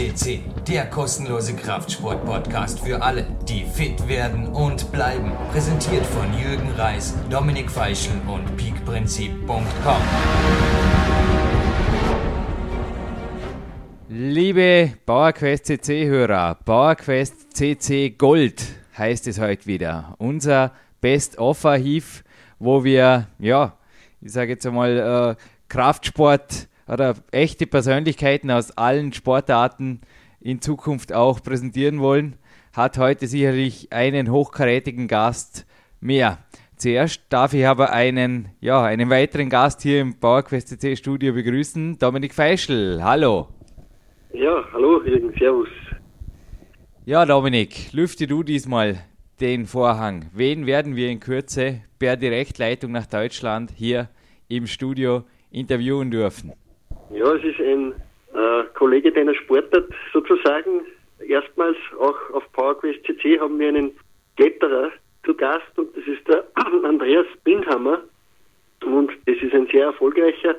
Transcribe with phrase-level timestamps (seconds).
[0.00, 5.30] CC, der kostenlose Kraftsport-Podcast für alle, die fit werden und bleiben.
[5.52, 10.02] Präsentiert von Jürgen Reis, Dominik Feischl und peakprinzip.com.
[14.08, 18.64] Liebe PowerQuest CC-Hörer, PowerQuest CC Gold
[18.96, 20.14] heißt es heute wieder.
[20.16, 22.24] Unser Best-Off-Archiv,
[22.58, 23.76] wo wir, ja,
[24.22, 30.00] ich sage jetzt einmal, äh, Kraftsport oder echte Persönlichkeiten aus allen Sportarten
[30.40, 32.36] in Zukunft auch präsentieren wollen,
[32.72, 35.66] hat heute sicherlich einen hochkarätigen Gast
[36.00, 36.38] mehr.
[36.76, 41.98] Zuerst darf ich aber einen, ja, einen weiteren Gast hier im PowerQuest CC Studio begrüßen,
[41.98, 43.00] Dominik Feischl.
[43.02, 43.48] Hallo.
[44.32, 45.68] Ja, hallo, Jürgen, servus.
[47.04, 49.00] Ja, Dominik, lüfte du diesmal
[49.40, 50.30] den Vorhang.
[50.32, 54.08] Wen werden wir in Kürze per Direktleitung nach Deutschland hier
[54.48, 56.52] im Studio interviewen dürfen?
[57.12, 57.92] Ja, es ist ein
[58.34, 60.82] äh, Kollege deiner Sportart sozusagen.
[61.26, 63.90] Erstmals auch auf PowerQuest CC haben wir einen
[64.36, 64.92] Kletterer
[65.24, 66.44] zu Gast und das ist der
[66.84, 68.02] Andreas Bindhammer.
[68.84, 70.54] Und das ist ein sehr erfolgreicher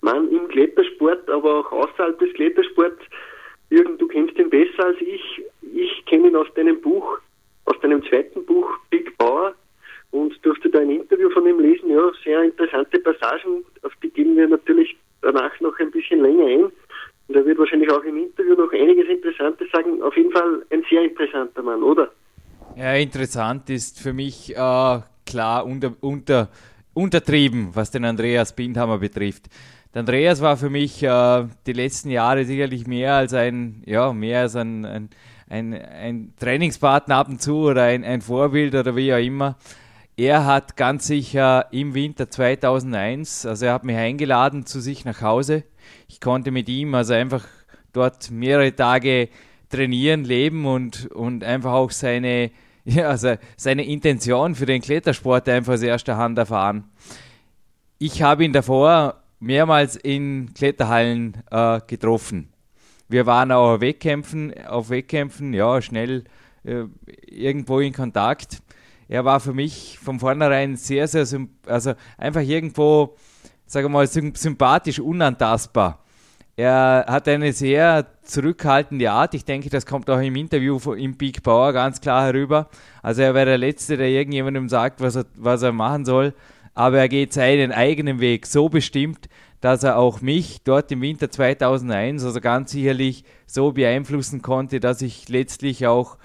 [0.00, 3.02] Mann im Klettersport, aber auch außerhalb des Klettersports.
[3.70, 5.42] Jürgen, du kennst ihn besser als ich.
[5.74, 7.18] Ich kenne ihn aus deinem Buch,
[7.64, 9.54] aus deinem zweiten Buch Big Power
[10.12, 11.90] und durfte da ein Interview von ihm lesen.
[11.90, 14.96] Ja, sehr interessante Passagen, auf die gehen wir natürlich
[15.26, 16.72] danach noch ein bisschen länger ein.
[17.28, 20.00] Und er wird wahrscheinlich auch im Interview noch einiges Interessantes sagen.
[20.02, 22.10] Auf jeden Fall ein sehr interessanter Mann, oder?
[22.76, 26.50] Ja, interessant ist für mich äh, klar unter, unter,
[26.94, 29.46] untertrieben, was den Andreas Bindhammer betrifft.
[29.92, 34.42] Der Andreas war für mich äh, die letzten Jahre sicherlich mehr als ein, ja, mehr
[34.42, 35.10] als ein, ein,
[35.48, 39.56] ein, ein Trainingspartner ab und zu oder ein, ein Vorbild oder wie auch immer.
[40.18, 45.20] Er hat ganz sicher im Winter 2001, also er hat mich eingeladen zu sich nach
[45.20, 45.64] Hause.
[46.08, 47.44] Ich konnte mit ihm also einfach
[47.92, 49.28] dort mehrere Tage
[49.68, 52.50] trainieren, leben und, und einfach auch seine,
[52.86, 56.84] ja, also seine Intention für den Klettersport einfach aus erster Hand erfahren.
[57.98, 62.48] Ich habe ihn davor mehrmals in Kletterhallen äh, getroffen.
[63.06, 66.24] Wir waren auch auf Wettkämpfen, auf Wettkämpfen, ja, schnell
[66.64, 66.84] äh,
[67.26, 68.62] irgendwo in Kontakt
[69.08, 71.26] er war für mich von vornherein sehr, sehr,
[71.66, 73.16] also einfach irgendwo,
[73.66, 76.02] sage mal, sympathisch, unantastbar.
[76.58, 79.34] Er hat eine sehr zurückhaltende Art.
[79.34, 82.70] Ich denke, das kommt auch im Interview im Big Power ganz klar herüber.
[83.02, 86.32] Also er wäre der Letzte, der irgendjemandem sagt, was er, was er machen soll.
[86.72, 89.28] Aber er geht seinen eigenen Weg so bestimmt,
[89.60, 95.02] dass er auch mich dort im Winter 2001, also ganz sicherlich so beeinflussen konnte, dass
[95.02, 96.16] ich letztlich auch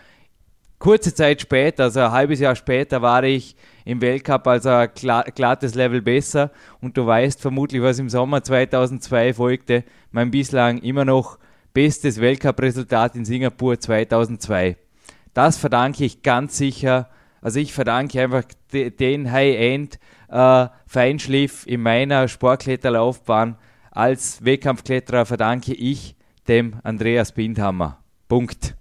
[0.82, 3.56] kurze Zeit später, also ein halbes Jahr später, war ich
[3.86, 6.52] im Weltcup also ein glattes Level besser.
[6.82, 11.38] Und du weißt vermutlich, was im Sommer 2002 folgte, mein bislang immer noch
[11.74, 14.76] bestes Weltcup-Resultat in Singapur 2002.
[15.34, 17.10] Das verdanke ich ganz sicher,
[17.42, 18.44] also ich verdanke einfach
[18.74, 20.00] den High-End
[20.30, 23.56] äh, Feinschliff in meiner Sportkletterlaufbahn
[23.92, 26.16] als Wettkampfkletterer verdanke ich
[26.48, 28.00] dem Andreas Bindhammer.
[28.28, 28.76] Punkt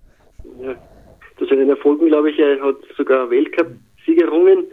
[1.41, 4.67] zu seinen Erfolgen, glaube ich, er hat sogar Weltcup-Sieg errungen.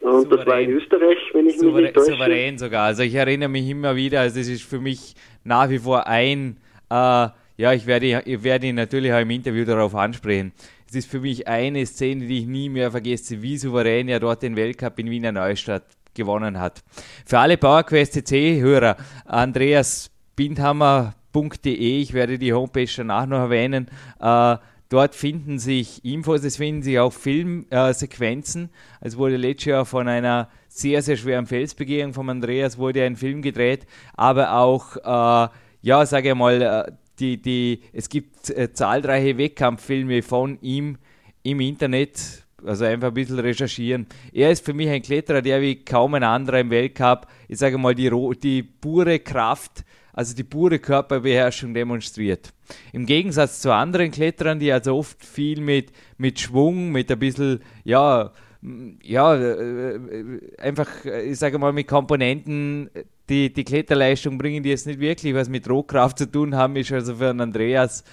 [0.00, 0.36] Und souverän.
[0.36, 2.12] das war in Österreich, wenn ich souverän, mich nicht täusche.
[2.12, 2.84] Souverän sogar.
[2.84, 5.14] Also ich erinnere mich immer wieder, also es ist für mich
[5.44, 6.58] nach wie vor ein,
[6.90, 10.52] äh, ja, ich werde, ich werde ihn natürlich auch im Interview darauf ansprechen.
[10.86, 14.42] Es ist für mich eine Szene, die ich nie mehr vergesse, wie souverän er dort
[14.42, 16.82] den Weltcup in Wiener Neustadt gewonnen hat.
[17.24, 23.88] Für alle PowerQuest CC-Hörer, Andreas Bindhammer.de, ich werde die Homepage danach noch erwähnen,
[24.20, 24.56] äh,
[24.88, 28.64] Dort finden sich Infos, es finden sich auch Filmsequenzen.
[28.64, 33.16] Äh, es wurde letztes Jahr von einer sehr, sehr schweren Felsbegehung von Andreas wurde ein
[33.16, 35.48] Film gedreht, aber auch, äh,
[35.82, 40.98] ja, sage ich mal, äh, die, die, es gibt äh, zahlreiche Wettkampffilme von ihm
[41.44, 44.06] im Internet, also einfach ein bisschen recherchieren.
[44.32, 47.78] Er ist für mich ein Kletterer, der wie kaum ein anderer im Weltcup, ich sage
[47.78, 48.10] mal, die,
[48.42, 49.84] die pure Kraft
[50.14, 52.52] also die pure Körperbeherrschung demonstriert.
[52.92, 57.60] Im Gegensatz zu anderen Kletterern, die also oft viel mit, mit Schwung, mit ein bisschen,
[57.82, 58.32] ja,
[59.02, 59.98] ja, äh,
[60.58, 62.88] einfach, ich sage mal, mit Komponenten,
[63.28, 66.92] die, die Kletterleistung bringen, die jetzt nicht wirklich was mit Rohkraft zu tun haben, ist
[66.92, 68.04] also für einen Andreas,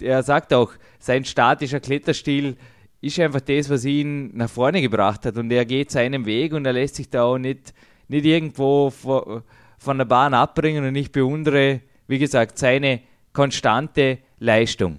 [0.00, 2.56] er sagt auch, sein statischer Kletterstil
[3.00, 6.66] ist einfach das, was ihn nach vorne gebracht hat und er geht seinen Weg und
[6.66, 7.72] er lässt sich da auch nicht,
[8.08, 9.44] nicht irgendwo vor,
[9.78, 13.00] von der Bahn abbringen und ich bewundere, wie gesagt, seine
[13.32, 14.98] konstante Leistung.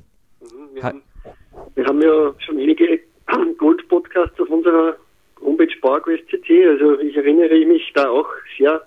[0.74, 1.02] Wir, haben,
[1.76, 3.00] wir haben ja schon einige
[3.58, 4.96] Gold-Podcasts auf unserer
[5.42, 8.28] Homepage PowerQuest CC, also ich erinnere mich da auch
[8.58, 8.82] sehr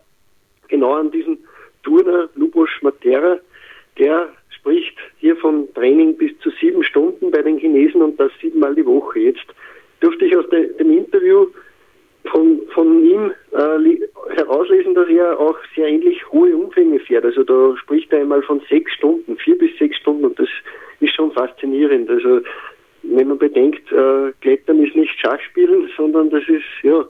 [0.69, 1.39] genau an diesen
[1.83, 3.39] Turner Lubos Matera,
[3.99, 8.75] der spricht hier von Training bis zu sieben Stunden bei den Chinesen und das siebenmal
[8.75, 9.21] die Woche.
[9.21, 9.47] Jetzt
[10.01, 11.47] durfte ich aus de, dem Interview
[12.31, 17.25] von, von ihm äh, herauslesen, dass er auch sehr ähnlich hohe Umfänge fährt.
[17.25, 20.49] Also da spricht er einmal von sechs Stunden, vier bis sechs Stunden und das
[21.01, 22.09] ist schon faszinierend.
[22.11, 22.41] Also
[23.03, 27.05] wenn man bedenkt, äh, Klettern ist nicht Schachspielen, sondern das ist, ja.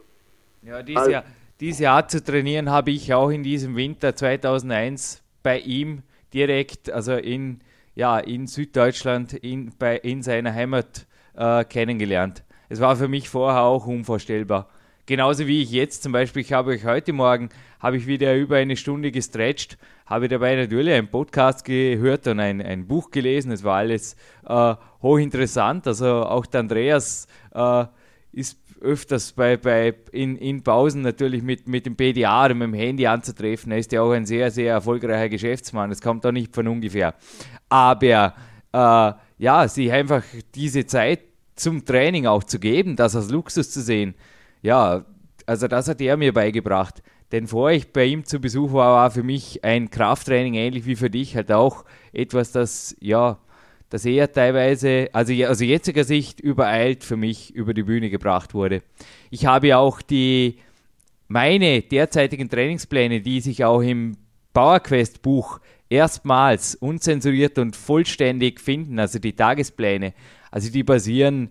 [0.62, 1.24] Ja, diese, halt.
[1.60, 6.02] diese Art zu trainieren habe ich auch in diesem Winter 2001 bei ihm
[6.34, 7.60] direkt, also in,
[7.94, 11.06] ja, in Süddeutschland, in, bei, in seiner Heimat
[11.36, 12.44] äh, kennengelernt.
[12.68, 14.68] Es war für mich vorher auch unvorstellbar.
[15.08, 17.48] Genauso wie ich jetzt zum Beispiel, ich habe euch heute Morgen,
[17.80, 22.60] habe ich wieder über eine Stunde gestretcht, habe dabei natürlich einen Podcast gehört und ein,
[22.60, 23.50] ein Buch gelesen.
[23.50, 24.16] Es war alles
[24.46, 25.86] äh, hochinteressant.
[25.86, 27.86] Also auch der Andreas äh,
[28.32, 32.74] ist öfters bei, bei in, in Pausen natürlich mit, mit dem PDA oder mit dem
[32.74, 33.72] Handy anzutreffen.
[33.72, 35.88] Er ist ja auch ein sehr, sehr erfolgreicher Geschäftsmann.
[35.88, 37.14] Das kommt auch nicht von ungefähr.
[37.70, 38.34] Aber
[38.72, 40.22] äh, ja, sich einfach
[40.54, 41.20] diese Zeit
[41.56, 44.14] zum Training auch zu geben, das als Luxus zu sehen,
[44.62, 45.04] ja,
[45.46, 47.02] also das hat er mir beigebracht.
[47.32, 50.96] Denn vor ich bei ihm zu Besuch war, war für mich ein Krafttraining ähnlich wie
[50.96, 53.38] für dich halt auch etwas, das ja,
[53.90, 58.82] das eher teilweise, also aus jetziger Sicht übereilt für mich über die Bühne gebracht wurde.
[59.30, 60.58] Ich habe auch die
[61.28, 64.16] meine derzeitigen Trainingspläne, die sich auch im
[64.54, 65.60] PowerQuest Buch
[65.90, 70.14] erstmals unzensuriert und vollständig finden, also die Tagespläne,
[70.50, 71.50] also die basieren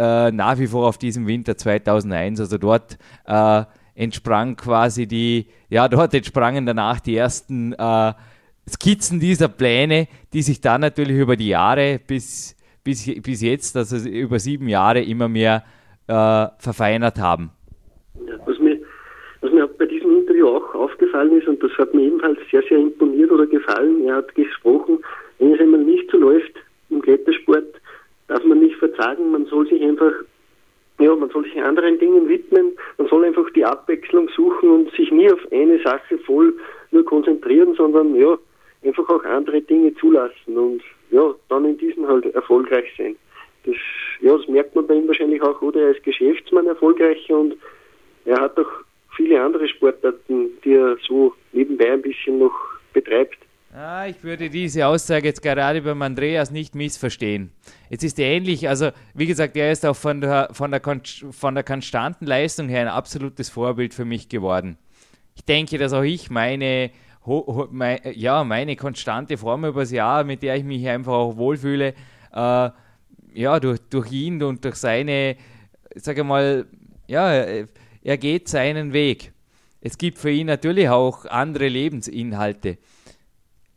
[0.00, 2.40] äh, nach wie vor auf diesem Winter 2001.
[2.40, 3.62] Also dort äh,
[3.94, 8.12] entsprang quasi die, ja, dort entsprangen danach die ersten äh,
[8.66, 14.08] Skizzen dieser Pläne, die sich dann natürlich über die Jahre bis, bis, bis jetzt, also
[14.08, 15.64] über sieben Jahre, immer mehr
[16.06, 17.50] äh, verfeinert haben.
[18.46, 18.78] Was, mir,
[19.42, 22.78] was mir bei diesem Interview auch aufgefallen ist, und das hat mir ebenfalls sehr, sehr
[22.78, 25.00] imponiert oder gefallen, er hat gesprochen,
[25.38, 26.54] wenn es einmal nicht so läuft
[26.88, 27.79] im Klettersport,
[28.30, 30.12] darf man nicht verzagen, man soll sich einfach,
[31.00, 35.10] ja, man soll sich anderen Dingen widmen, man soll einfach die Abwechslung suchen und sich
[35.10, 36.54] nie auf eine Sache voll
[36.92, 38.38] nur konzentrieren, sondern ja,
[38.84, 43.16] einfach auch andere Dinge zulassen und ja, dann in diesen halt erfolgreich sein.
[43.64, 43.74] Das,
[44.20, 47.56] ja, das merkt man bei ihm wahrscheinlich auch, oder er ist Geschäftsmann erfolgreich und
[48.24, 48.70] er hat auch
[49.16, 52.54] viele andere Sportarten, die er so nebenbei ein bisschen noch
[52.92, 53.38] betreibt.
[53.72, 57.52] Ah, ich würde diese Aussage jetzt gerade beim Andreas nicht missverstehen.
[57.88, 60.82] Jetzt ist er ähnlich, also wie gesagt, er ist auch von der, von, der
[61.30, 64.76] von der konstanten Leistung her ein absolutes Vorbild für mich geworden.
[65.36, 66.90] Ich denke, dass auch ich meine,
[67.70, 71.94] mein, ja, meine konstante Form übers Jahr, mit der ich mich einfach auch wohlfühle,
[72.32, 72.70] äh,
[73.34, 75.36] ja, durch, durch ihn und durch seine,
[75.94, 76.66] sage mal,
[77.06, 79.32] ja, er geht seinen Weg.
[79.80, 82.78] Es gibt für ihn natürlich auch andere Lebensinhalte.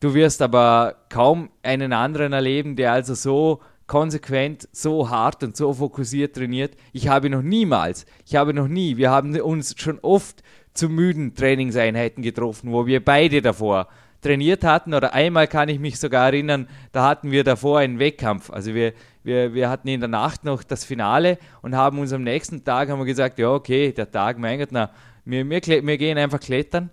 [0.04, 5.72] Du wirst aber kaum einen anderen erleben, der also so konsequent, so hart und so
[5.72, 6.76] fokussiert trainiert.
[6.92, 11.36] Ich habe noch niemals, ich habe noch nie, wir haben uns schon oft zu müden
[11.36, 13.88] Trainingseinheiten getroffen, wo wir beide davor
[14.20, 18.50] trainiert hatten oder einmal kann ich mich sogar erinnern, da hatten wir davor einen Wettkampf.
[18.50, 18.92] Also wir,
[19.24, 22.90] wir, wir hatten in der Nacht noch das Finale und haben uns am nächsten Tag
[22.90, 24.90] haben wir gesagt, ja okay, der Tag, mein Gott, na,
[25.24, 26.90] wir, wir, wir gehen einfach klettern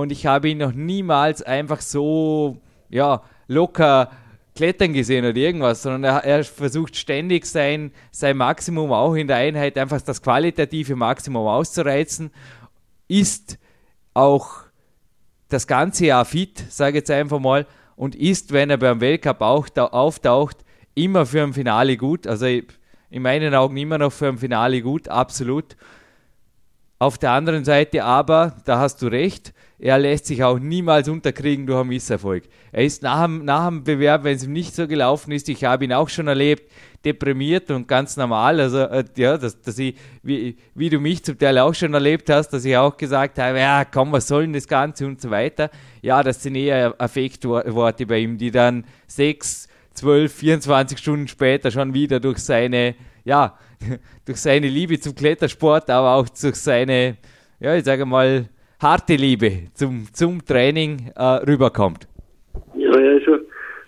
[0.00, 4.10] und ich habe ihn noch niemals einfach so ja, locker
[4.56, 9.36] klettern gesehen oder irgendwas, sondern er, er, versucht ständig sein, sein Maximum auch in der
[9.36, 12.30] Einheit, einfach das qualitative Maximum auszureizen,
[13.08, 13.58] ist
[14.14, 14.62] auch
[15.48, 19.40] das ganze Jahr fit, sage ich jetzt einfach mal, und ist, wenn er beim Weltcup
[19.40, 20.58] auch auftaucht,
[20.94, 22.26] immer für ein Finale gut.
[22.26, 25.76] Also in meinen Augen immer noch für ein Finale gut, absolut.
[26.98, 31.66] Auf der anderen Seite aber, da hast du recht, er lässt sich auch niemals unterkriegen
[31.66, 32.44] durch einen Misserfolg.
[32.72, 35.64] Er ist nach dem, nach dem Bewerb, wenn es ihm nicht so gelaufen ist, ich
[35.64, 36.70] habe ihn auch schon erlebt,
[37.04, 38.60] deprimiert und ganz normal.
[38.60, 42.30] Also, äh, ja, dass, dass ich, wie, wie du mich zum Teil auch schon erlebt
[42.30, 45.30] hast, dass ich auch gesagt habe, ja, komm, was soll denn das Ganze und so
[45.30, 45.70] weiter.
[46.00, 51.94] Ja, das sind eher Affektworte bei ihm, die dann sechs, zwölf, 24 Stunden später schon
[51.94, 53.58] wieder durch seine, ja,
[54.26, 57.16] durch seine Liebe zum Klettersport, aber auch durch seine,
[57.60, 58.46] ja, ich sage mal,
[58.80, 62.06] harte Liebe zum, zum Training äh, rüberkommt.
[62.76, 63.38] Ja, also,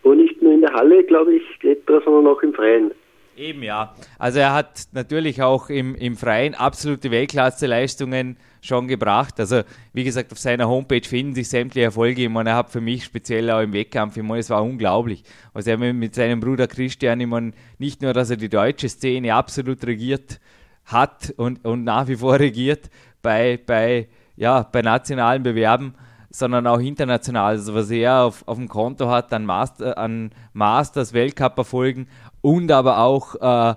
[0.03, 2.93] und nicht nur in der Halle, glaube ich, Kletterer, sondern auch im Freien.
[3.37, 3.95] Eben ja.
[4.19, 9.39] Also er hat natürlich auch im, im Freien absolute Weltklasse-Leistungen schon gebracht.
[9.39, 9.63] Also
[9.93, 12.23] wie gesagt, auf seiner Homepage finden sich sämtliche Erfolge.
[12.23, 15.23] Ich meine, er hat für mich speziell auch im Wettkampf, ich meine, es war unglaublich.
[15.53, 19.35] Also er mit seinem Bruder Christian, ich meine, nicht nur, dass er die deutsche Szene
[19.35, 20.41] absolut regiert
[20.87, 22.91] hat und, und nach wie vor regiert
[23.21, 25.95] bei, bei, ja, bei nationalen Bewerben,
[26.31, 27.53] sondern auch international.
[27.55, 32.09] Also was er auf, auf dem Konto hat an, Master, an Masters, Weltcup-Erfolgen
[32.43, 33.75] und aber auch äh,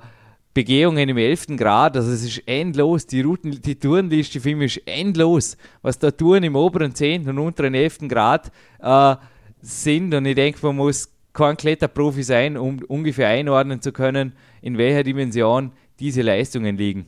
[0.54, 1.58] Begehungen im 11.
[1.58, 1.96] Grad.
[1.96, 3.06] Also es ist endlos.
[3.06, 5.58] Die Routen, die Tourenliste für mich ist endlos.
[5.82, 7.30] Was da Touren im oberen 10.
[7.30, 8.10] und unteren 11.
[8.10, 8.52] Grad
[8.82, 9.16] äh,
[9.62, 10.14] sind.
[10.14, 15.04] Und ich denke, man muss kein Kletterprofi sein, um ungefähr einordnen zu können, in welcher
[15.04, 17.06] Dimension diese Leistungen liegen.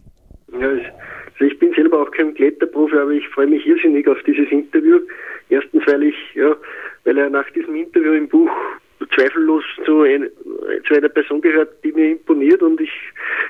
[0.54, 4.50] Ja, also ich bin selber auch kein Kletterprofi, aber ich freue mich irrsinnig auf dieses
[4.52, 5.00] Interview.
[5.50, 6.56] Erstens, weil ich, ja,
[7.04, 8.50] weil er nach diesem Interview im Buch
[9.10, 10.30] zweifellos zu, ein,
[10.88, 12.92] zu einer Person gehört, die mir imponiert und ich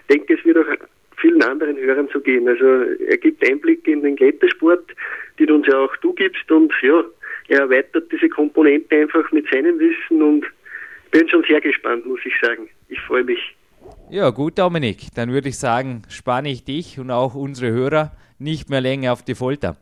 [0.09, 2.47] denke, es wird auch vielen anderen Hörern zu gehen.
[2.47, 4.91] Also er gibt Einblicke in den Klettersport,
[5.37, 7.03] die uns ja auch du gibst und ja,
[7.47, 10.45] er erweitert diese Komponente einfach mit seinem Wissen und
[11.11, 12.69] bin schon sehr gespannt, muss ich sagen.
[12.89, 13.55] Ich freue mich.
[14.09, 15.07] Ja, gut, Dominik.
[15.15, 19.23] Dann würde ich sagen, spanne ich dich und auch unsere Hörer nicht mehr länger auf
[19.23, 19.77] die Folter.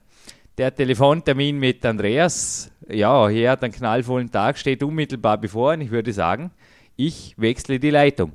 [0.57, 5.91] Der Telefontermin mit Andreas, ja, hier hat einen knallvollen Tag, steht unmittelbar bevor und ich
[5.91, 6.51] würde sagen,
[6.96, 8.34] ich wechsle die Leitung.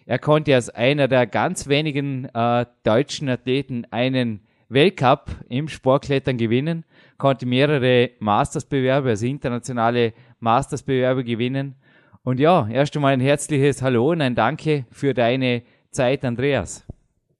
[0.09, 6.87] Er konnte als einer der ganz wenigen äh, deutschen Athleten einen Weltcup im Sportklettern gewinnen,
[7.19, 11.75] konnte mehrere Mastersbewerbe, also internationale Mastersbewerbe gewinnen.
[12.23, 16.87] Und ja, erst einmal ein herzliches Hallo und ein Danke für deine Zeit, Andreas.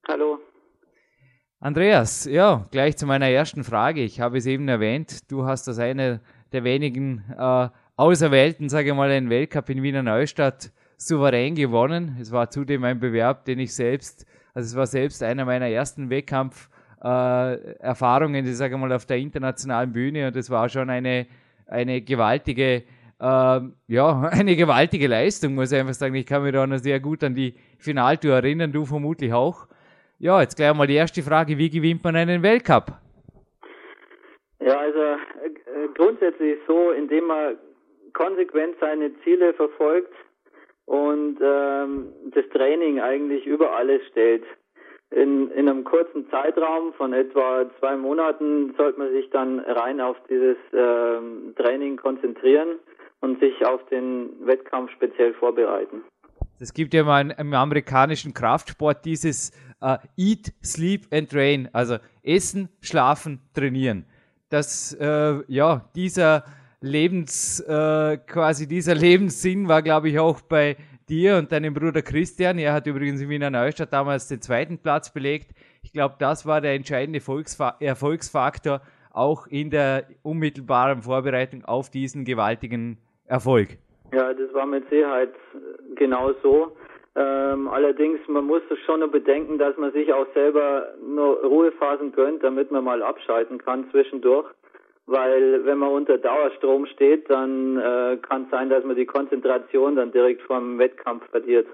[0.07, 0.39] Hallo.
[1.61, 4.03] Andreas, ja, gleich zu meiner ersten Frage.
[4.03, 6.21] Ich habe es eben erwähnt, du hast als einer
[6.53, 12.19] der wenigen äh, Auserwählten, sage ich mal, einen Weltcup in Wiener Neustadt souverän gewonnen.
[12.21, 16.11] Es war zudem ein Bewerb, den ich selbst, also es war selbst einer meiner ersten
[16.11, 21.29] Wettkampf-Erfahrungen, äh, sage ich mal, auf der internationalen Bühne und es war schon eine,
[21.67, 22.83] eine gewaltige
[23.21, 26.15] äh, ja, eine gewaltige Leistung, muss ich einfach sagen.
[26.15, 29.67] Ich kann mich da noch sehr gut an die Finaltour erinnern, du vermutlich auch.
[30.19, 32.93] Ja, jetzt gleich mal die erste Frage, wie gewinnt man einen Weltcup?
[34.61, 35.17] Ja, also äh,
[35.95, 37.57] grundsätzlich so, indem man
[38.13, 40.13] konsequent seine Ziele verfolgt
[40.89, 44.45] und ähm, das Training eigentlich über alles stellt.
[45.11, 50.17] In, in einem kurzen Zeitraum von etwa zwei Monaten sollte man sich dann rein auf
[50.29, 52.79] dieses ähm, Training konzentrieren
[53.21, 56.03] und sich auf den Wettkampf speziell vorbereiten.
[56.59, 62.69] Es gibt ja mal im amerikanischen Kraftsport dieses äh, Eat, Sleep and Train, also Essen,
[62.81, 64.07] Schlafen, Trainieren.
[64.49, 66.45] Das, äh, ja, dieser
[66.81, 70.77] Lebens, äh, quasi dieser Lebenssinn war, glaube ich, auch bei
[71.09, 72.59] dir und deinem Bruder Christian.
[72.59, 75.51] Er hat übrigens in Wiener Neustadt damals den zweiten Platz belegt.
[75.83, 77.21] Ich glaube, das war der entscheidende
[77.81, 78.81] Erfolgsfaktor
[79.13, 83.71] auch in der unmittelbaren Vorbereitung auf diesen gewaltigen Erfolg.
[84.13, 85.33] Ja, das war mit Sicherheit
[85.97, 86.77] genau so.
[87.17, 92.45] Ähm, allerdings, man muss schon nur bedenken, dass man sich auch selber nur Ruhephasen gönnt,
[92.45, 94.47] damit man mal abschalten kann zwischendurch.
[95.11, 99.97] Weil wenn man unter Dauerstrom steht, dann äh, kann es sein, dass man die Konzentration
[99.97, 101.67] dann direkt vom Wettkampf verliert.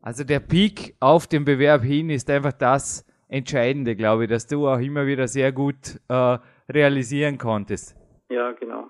[0.00, 4.68] Also der Peak auf den Bewerb hin ist einfach das Entscheidende, glaube ich, dass du
[4.68, 6.38] auch immer wieder sehr gut äh,
[6.72, 7.96] realisieren konntest.
[8.30, 8.84] Ja, genau.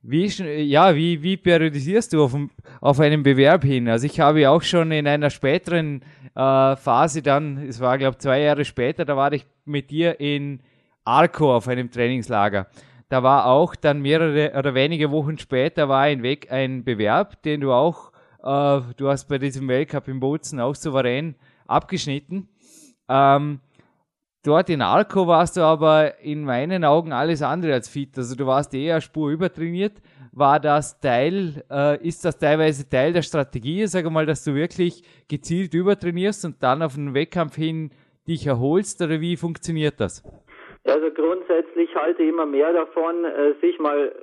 [0.00, 2.34] Wie, ja, wie, wie periodisierst du auf,
[2.80, 3.88] auf einen Bewerb hin?
[3.88, 6.00] Also ich habe auch schon in einer späteren
[6.34, 10.18] äh, Phase dann, es war glaube ich zwei Jahre später, da war ich mit dir
[10.20, 10.60] in
[11.08, 12.66] Arco auf einem Trainingslager.
[13.08, 17.62] Da war auch dann mehrere oder wenige Wochen später war ein Weg, ein Bewerb, den
[17.62, 18.12] du auch,
[18.42, 21.34] äh, du hast bei diesem Weltcup in Bozen auch souverän
[21.66, 22.48] abgeschnitten.
[23.08, 23.60] Ähm,
[24.44, 28.16] Dort in Arco warst du aber in meinen Augen alles andere als fit.
[28.16, 30.00] Also du warst eher Spur übertrainiert.
[30.32, 35.02] War das Teil, äh, ist das teilweise Teil der Strategie, sage mal, dass du wirklich
[35.26, 37.90] gezielt übertrainierst und dann auf den Wettkampf hin
[38.28, 40.22] dich erholst oder wie funktioniert das?
[40.88, 44.14] Also grundsätzlich halte ich immer mehr davon, äh, sich mal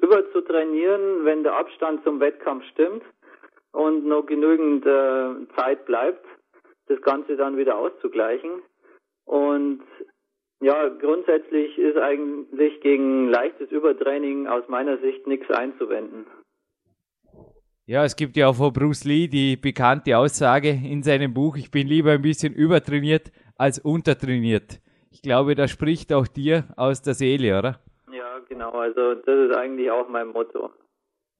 [0.00, 3.02] überzutrainieren, wenn der Abstand zum Wettkampf stimmt
[3.72, 6.24] und noch genügend äh, Zeit bleibt,
[6.86, 8.62] das Ganze dann wieder auszugleichen.
[9.26, 9.82] Und
[10.62, 16.26] ja, grundsätzlich ist eigentlich gegen leichtes Übertraining aus meiner Sicht nichts einzuwenden.
[17.86, 21.70] Ja, es gibt ja auch von Bruce Lee die bekannte Aussage in seinem Buch, ich
[21.70, 24.80] bin lieber ein bisschen übertrainiert als untertrainiert.
[25.10, 27.80] Ich glaube, das spricht auch dir aus der Seele, oder?
[28.12, 28.70] Ja, genau.
[28.70, 30.70] Also das ist eigentlich auch mein Motto.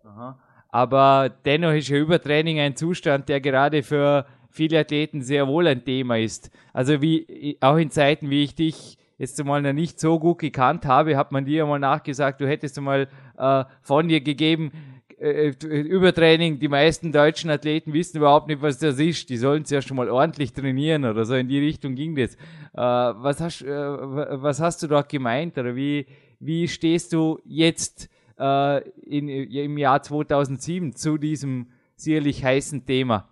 [0.05, 0.39] Aha.
[0.69, 5.85] Aber dennoch ist ja Übertraining ein Zustand, der gerade für viele Athleten sehr wohl ein
[5.85, 6.51] Thema ist.
[6.73, 10.87] Also wie auch in Zeiten, wie ich dich jetzt einmal noch nicht so gut gekannt
[10.87, 14.73] habe, hat man dir einmal nachgesagt, du hättest einmal äh, von dir gegeben,
[15.21, 19.29] äh, Übertraining, die meisten deutschen Athleten wissen überhaupt nicht, was das ist.
[19.29, 22.37] Die sollen es ja schon mal ordentlich trainieren oder so in die Richtung ging das.
[22.37, 26.07] Äh, was, hast, äh, was hast du dort gemeint oder wie,
[26.39, 28.09] wie stehst du jetzt
[28.39, 33.29] äh, in, im Jahr 2007 zu diesem sicherlich heißen Thema?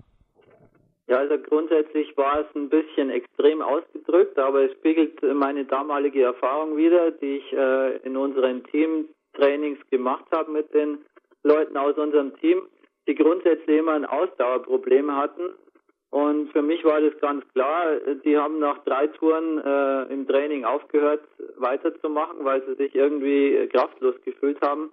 [1.06, 6.76] Ja, also grundsätzlich war es ein bisschen extrem ausgedrückt, aber es spiegelt meine damalige Erfahrung
[6.76, 10.98] wieder, die ich äh, in unseren Teamtrainings gemacht habe mit den
[11.42, 12.62] Leuten aus unserem Team,
[13.06, 15.54] die grundsätzlich immer ein Ausdauerproblem hatten.
[16.10, 20.64] Und für mich war das ganz klar, die haben nach drei Touren äh, im Training
[20.64, 21.22] aufgehört
[21.56, 24.90] weiterzumachen, weil sie sich irgendwie kraftlos gefühlt haben.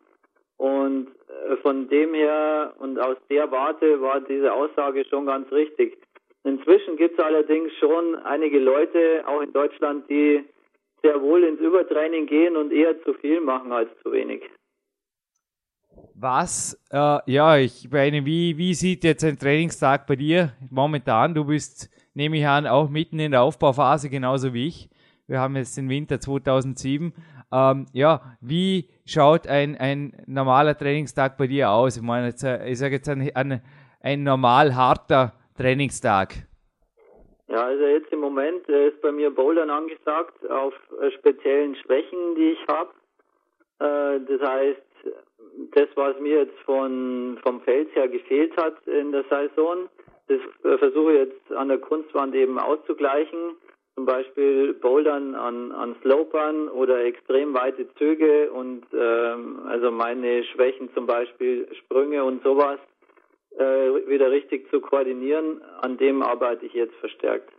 [0.58, 1.08] Und
[1.48, 5.98] äh, von dem her und aus der Warte war diese Aussage schon ganz richtig.
[6.44, 10.44] Inzwischen gibt es allerdings schon einige Leute, auch in Deutschland, die
[11.02, 14.44] sehr wohl ins Übertraining gehen und eher zu viel machen als zu wenig.
[16.18, 21.34] Was, äh, ja, ich meine, wie, wie sieht jetzt ein Trainingstag bei dir momentan?
[21.34, 24.90] Du bist, nehme ich an, auch mitten in der Aufbauphase, genauso wie ich.
[25.28, 27.14] Wir haben jetzt den Winter 2007.
[27.52, 31.98] Ähm, ja, wie schaut ein, ein normaler Trainingstag bei dir aus?
[31.98, 33.62] Ich meine, jetzt, äh, ich sage jetzt ein, ein,
[34.02, 36.34] ein normal harter Trainingstag.
[37.48, 42.36] Ja, also jetzt im Moment äh, ist bei mir Bouldern angesagt auf äh, speziellen Schwächen,
[42.36, 42.92] die ich habe.
[43.78, 44.85] Das heißt,
[45.74, 49.90] das, was mir jetzt von, vom Fels her gefehlt hat in der Saison,
[50.28, 50.40] das
[50.80, 53.56] versuche ich jetzt an der Kunstwand eben auszugleichen.
[53.96, 60.90] Zum Beispiel Bouldern an, an Slopern oder extrem weite Züge und ähm, also meine Schwächen
[60.94, 62.80] zum Beispiel Sprünge und sowas
[63.58, 63.64] äh,
[64.10, 67.50] wieder richtig zu koordinieren, an dem arbeite ich jetzt verstärkt.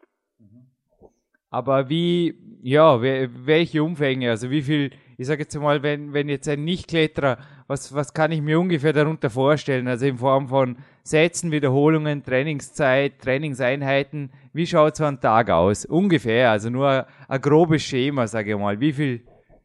[1.51, 6.49] Aber wie, ja, welche Umfänge, also wie viel, ich sage jetzt mal, wenn, wenn jetzt
[6.49, 9.89] ein Nichtkletterer, was, was kann ich mir ungefähr darunter vorstellen?
[9.89, 15.87] Also in Form von Sätzen, Wiederholungen, Trainingszeit, Trainingseinheiten, wie schaut so ein Tag aus?
[15.87, 18.79] Ungefähr, also nur ein grobes Schema, sage ich mal.
[18.81, 19.21] Wie viel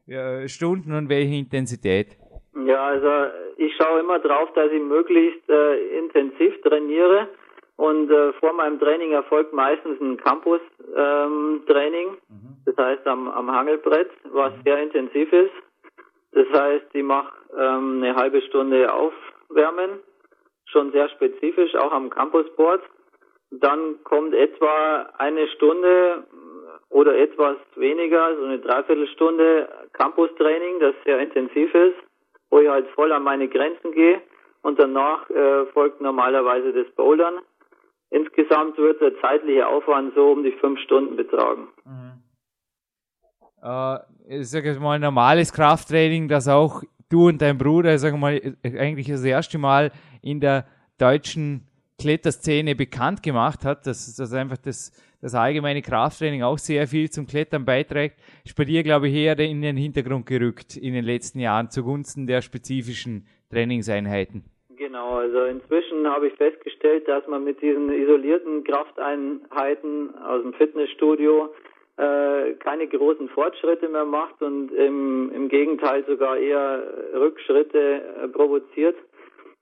[0.08, 2.18] ja, Stunden und welche Intensität?
[2.66, 7.28] Ja, also ich schaue immer drauf, dass ich möglichst äh, intensiv trainiere
[7.82, 12.58] und äh, vor meinem Training erfolgt meistens ein Campus-Training, ähm, mhm.
[12.64, 14.62] das heißt am, am Hangelbrett, was mhm.
[14.64, 15.54] sehr intensiv ist.
[16.32, 20.00] Das heißt, ich mache ähm, eine halbe Stunde Aufwärmen,
[20.66, 22.84] schon sehr spezifisch, auch am Campusboard.
[23.50, 26.28] Dann kommt etwa eine Stunde
[26.90, 31.98] oder etwas weniger, so eine Dreiviertelstunde Campus-Training, das sehr intensiv ist,
[32.52, 34.22] wo ich halt voll an meine Grenzen gehe.
[34.62, 37.40] Und danach äh, folgt normalerweise das Bouldern.
[38.12, 41.70] Insgesamt wird der zeitliche Aufwand so um die fünf Stunden betragen.
[41.86, 42.22] Mhm.
[43.64, 49.08] Äh, ich sage mal, normales Krafttraining, das auch du und dein Bruder, sag mal, eigentlich
[49.08, 50.66] das erste Mal in der
[50.98, 57.10] deutschen Kletterszene bekannt gemacht hat, dass, dass einfach das, das allgemeine Krafttraining auch sehr viel
[57.10, 61.06] zum Klettern beiträgt, ist bei dir, glaube ich, eher in den Hintergrund gerückt in den
[61.06, 64.44] letzten Jahren zugunsten der spezifischen Trainingseinheiten.
[64.82, 71.54] Genau, also inzwischen habe ich festgestellt, dass man mit diesen isolierten Krafteinheiten aus dem Fitnessstudio
[71.98, 76.82] äh, keine großen Fortschritte mehr macht und im, im Gegenteil sogar eher
[77.14, 78.96] Rückschritte äh, provoziert.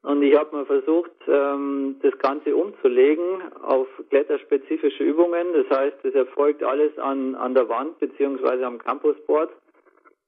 [0.04, 5.48] Und ich habe mal versucht, ähm, das Ganze umzulegen auf kletterspezifische Übungen.
[5.52, 9.52] Das heißt, es erfolgt alles an, an der Wand beziehungsweise am Campusboard.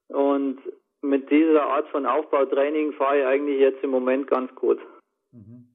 [0.09, 0.59] Und
[1.01, 4.79] mit dieser Art von Aufbautraining fahre ich eigentlich jetzt im Moment ganz gut.
[5.31, 5.67] Mhm.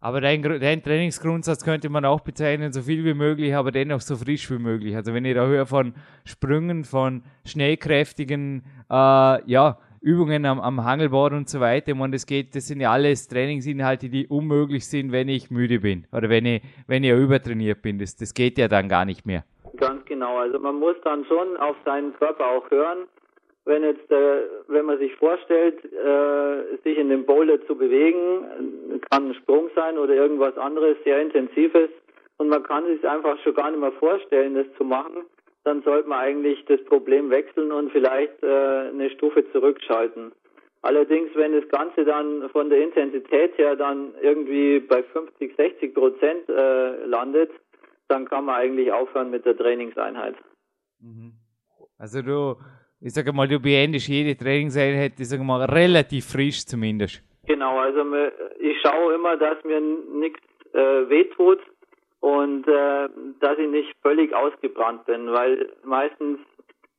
[0.00, 4.14] Aber dein, dein, Trainingsgrundsatz könnte man auch bezeichnen, so viel wie möglich, aber dennoch so
[4.16, 4.94] frisch wie möglich.
[4.94, 11.32] Also wenn ich da höre von Sprüngen, von schnellkräftigen äh, ja, Übungen am, am Hangelboard
[11.32, 15.28] und so weiter, man, das geht, das sind ja alles Trainingsinhalte, die unmöglich sind, wenn
[15.28, 17.98] ich müde bin oder wenn ich, wenn ich übertrainiert bin.
[17.98, 19.44] Das, das geht ja dann gar nicht mehr.
[19.78, 20.38] Ganz genau.
[20.38, 23.08] Also man muss dann schon auf seinen Körper auch hören
[23.66, 29.28] wenn jetzt, äh, wenn man sich vorstellt, äh, sich in dem Boulder zu bewegen, kann
[29.28, 31.90] ein Sprung sein oder irgendwas anderes, sehr intensives,
[32.38, 35.24] und man kann sich einfach schon gar nicht mehr vorstellen, das zu machen,
[35.64, 40.32] dann sollte man eigentlich das Problem wechseln und vielleicht äh, eine Stufe zurückschalten.
[40.82, 46.48] Allerdings, wenn das Ganze dann von der Intensität her dann irgendwie bei 50, 60 Prozent
[46.48, 47.50] äh, landet,
[48.08, 50.36] dann kann man eigentlich aufhören mit der Trainingseinheit.
[51.00, 51.32] Mhm.
[51.98, 52.56] Also du,
[53.00, 57.22] ich sage mal, du beendest jede Trainingseinheit, ich sage mal, relativ frisch zumindest.
[57.46, 58.00] Genau, also
[58.58, 60.40] ich schaue immer, dass mir nichts
[60.72, 61.60] äh, wehtut
[62.20, 63.08] und äh,
[63.40, 66.38] dass ich nicht völlig ausgebrannt bin, weil meistens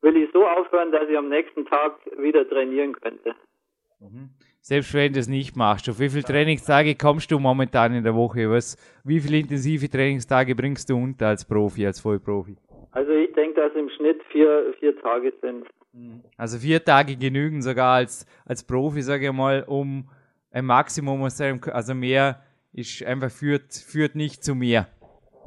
[0.00, 3.34] will ich so aufhören, dass ich am nächsten Tag wieder trainieren könnte.
[4.00, 4.30] Mhm.
[4.60, 8.14] Selbst wenn du es nicht machst, auf wie viele Trainingstage kommst du momentan in der
[8.14, 8.50] Woche?
[8.50, 12.56] Was, wie viele intensive Trainingstage bringst du unter als Profi, als Vollprofi?
[12.92, 15.66] Also ich denke, dass im Schnitt vier, vier Tage sind.
[16.36, 20.08] Also vier Tage genügen sogar als, als Profi, sage ich mal, um
[20.50, 24.86] ein Maximum aus seinem, also mehr ist einfach führt, führt nicht zu mehr.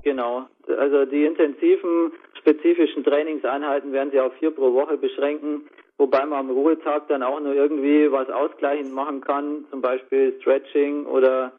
[0.04, 0.48] Genau.
[0.78, 6.50] Also die intensiven, spezifischen Trainingseinheiten werden sie auf vier pro Woche beschränken, wobei man am
[6.50, 11.54] Ruhetag dann auch nur irgendwie was ausgleichend machen kann, zum Beispiel Stretching oder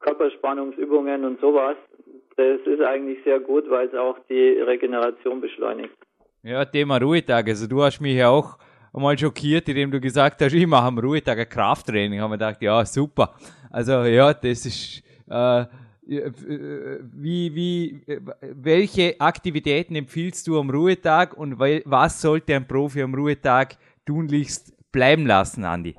[0.00, 1.76] Körperspannungsübungen und sowas.
[2.36, 5.97] Das ist eigentlich sehr gut, weil es auch die Regeneration beschleunigt.
[6.42, 7.48] Ja, Thema Ruhetag.
[7.48, 8.58] Also du hast mich ja auch
[8.92, 12.20] einmal schockiert, indem du gesagt hast, ich mache am Ruhetag ein Krafttraining.
[12.20, 13.34] Haben wir gedacht, ja, super.
[13.70, 15.64] Also ja, das ist äh,
[16.08, 18.00] wie, wie,
[18.40, 25.26] welche Aktivitäten empfiehlst du am Ruhetag und was sollte ein Profi am Ruhetag tunlichst bleiben
[25.26, 25.94] lassen, Andi?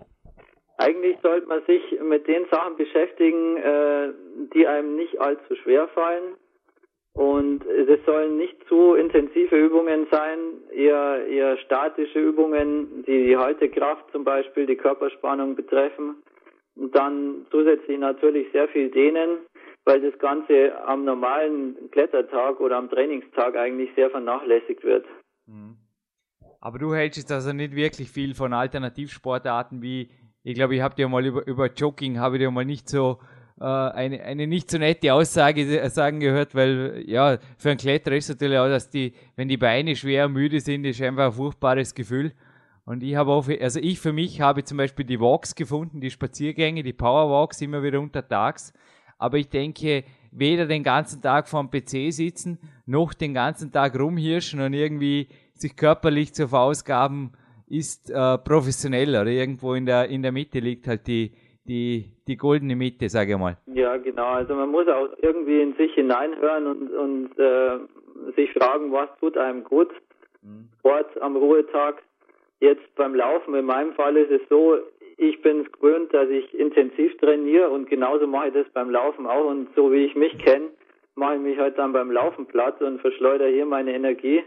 [0.78, 4.14] Eigentlich sollte man sich mit den Sachen beschäftigen, äh,
[4.56, 6.36] die einem nicht allzu schwer fallen.
[7.14, 10.40] Und es sollen nicht zu intensive Übungen sein,
[10.72, 16.24] eher, eher statische Übungen, die die Haltekraft zum Beispiel, die Körperspannung betreffen.
[16.76, 19.40] Und dann zusätzlich natürlich sehr viel dehnen,
[19.86, 25.06] weil das Ganze am normalen Klettertag oder am Trainingstag eigentlich sehr vernachlässigt wird.
[25.48, 25.76] Mhm.
[26.62, 30.10] Aber du hältst also nicht wirklich viel von Alternativsportarten wie,
[30.44, 33.20] ich glaube, ich habe dir mal über, über Jogging, habe ich dir mal nicht so
[33.66, 38.58] eine, eine nicht so nette Aussage sagen gehört, weil ja, für einen Kletterer ist natürlich
[38.58, 42.34] auch, dass die, wenn die Beine schwer müde sind, ist einfach ein furchtbares Gefühl.
[42.86, 46.10] Und ich habe auch, also ich für mich habe zum Beispiel die Walks gefunden, die
[46.10, 48.74] Spaziergänge, die Powerwalks immer wieder untertags
[49.20, 54.62] aber ich denke, weder den ganzen Tag vorm PC sitzen, noch den ganzen Tag rumhirschen
[54.62, 57.34] und irgendwie sich körperlich zu verausgaben,
[57.68, 61.34] ist äh, professionell oder irgendwo in der, in der Mitte liegt halt die,
[61.70, 63.58] die, die goldene Mitte, sage ich mal.
[63.68, 64.26] Ja, genau.
[64.26, 67.78] Also man muss auch irgendwie in sich hineinhören und, und äh,
[68.36, 69.90] sich fragen, was tut einem gut.
[70.42, 70.70] Mhm.
[70.80, 72.02] Sport am Ruhetag.
[72.60, 74.78] Jetzt beim Laufen, in meinem Fall ist es so,
[75.18, 79.28] ich bin es gewöhnt, dass ich intensiv trainiere und genauso mache ich das beim Laufen
[79.28, 79.46] auch.
[79.46, 80.70] Und so wie ich mich kenne,
[81.16, 84.44] mache ich mich halt dann beim Laufen platt und verschleudere hier meine Energie,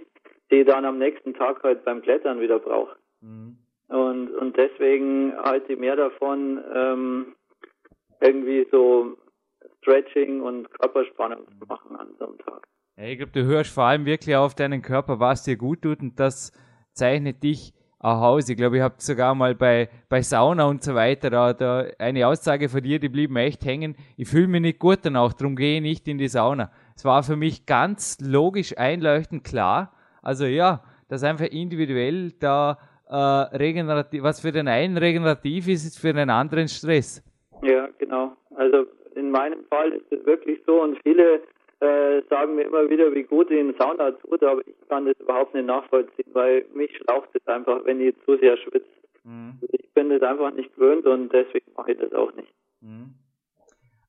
[0.50, 2.96] die ich dann am nächsten Tag halt beim Klettern wieder brauche.
[3.20, 3.62] Mhm.
[3.92, 7.35] Und, und deswegen halte ich mehr davon, ähm,
[8.20, 9.18] irgendwie so
[9.78, 12.62] Stretching und Körperspannung zu machen an so einem Tag.
[12.96, 16.00] Ja, ich glaube, du hörst vor allem wirklich auf deinen Körper, was dir gut tut
[16.00, 16.52] und das
[16.94, 18.48] zeichnet dich auch aus.
[18.48, 22.26] Ich glaube, ich habe sogar mal bei, bei Sauna und so weiter da, da eine
[22.26, 23.94] Aussage von dir, die blieb mir echt hängen.
[24.16, 26.70] Ich fühle mich nicht gut danach, darum gehe ich nicht in die Sauna.
[26.96, 29.92] Es war für mich ganz logisch einleuchtend klar.
[30.22, 32.78] Also ja, dass einfach individuell da
[33.12, 37.22] äh, regenerativ, was für den einen regenerativ ist, ist für den anderen Stress.
[37.62, 38.33] Ja, genau.
[38.57, 41.42] Also in meinem Fall ist es wirklich so und viele
[41.81, 45.55] äh, sagen mir immer wieder, wie gut ihnen Sauna tut, aber ich kann das überhaupt
[45.55, 48.88] nicht nachvollziehen, weil mich schlaucht es einfach, wenn ich zu sehr schwitze.
[49.25, 49.59] Mhm.
[49.61, 52.53] Also ich bin das einfach nicht gewöhnt und deswegen mache ich das auch nicht.
[52.81, 53.14] Mhm.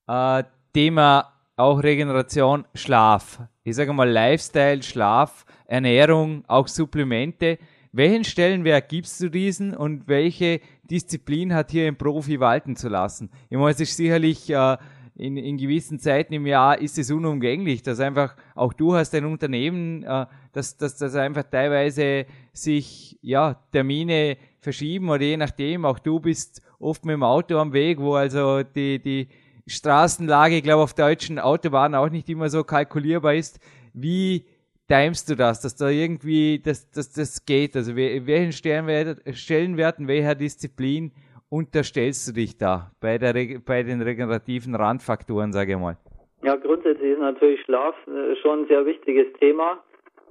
[0.08, 3.40] Äh, Thema auch Regeneration, Schlaf.
[3.64, 7.58] Ich sage mal Lifestyle, Schlaf, Ernährung, auch Supplemente.
[7.96, 13.30] Welchen Stellenwert gibst du diesen und welche Disziplin hat hier im Profi walten zu lassen?
[13.52, 14.78] Ich meine, es ist sicherlich äh,
[15.14, 19.26] in, in gewissen Zeiten im Jahr ist es unumgänglich, dass einfach auch du hast ein
[19.26, 26.00] Unternehmen, äh, dass, dass, dass einfach teilweise sich ja Termine verschieben oder je nachdem, auch
[26.00, 29.28] du bist oft mit dem Auto am Weg, wo also die, die
[29.68, 33.60] Straßenlage, ich glaube, auf deutschen Autobahnen auch nicht immer so kalkulierbar ist.
[33.94, 34.46] Wie
[34.88, 37.76] timest du das, dass da irgendwie, dass, dass das geht?
[37.76, 41.12] Also welchen Stellenwert, Stellenwerten, welcher Disziplin
[41.50, 43.34] unterstellst du dich da bei, der,
[43.66, 45.98] bei den regenerativen Randfaktoren, sage ich mal?
[46.44, 49.82] Ja, grundsätzlich ist natürlich Schlaf äh, schon ein sehr wichtiges Thema,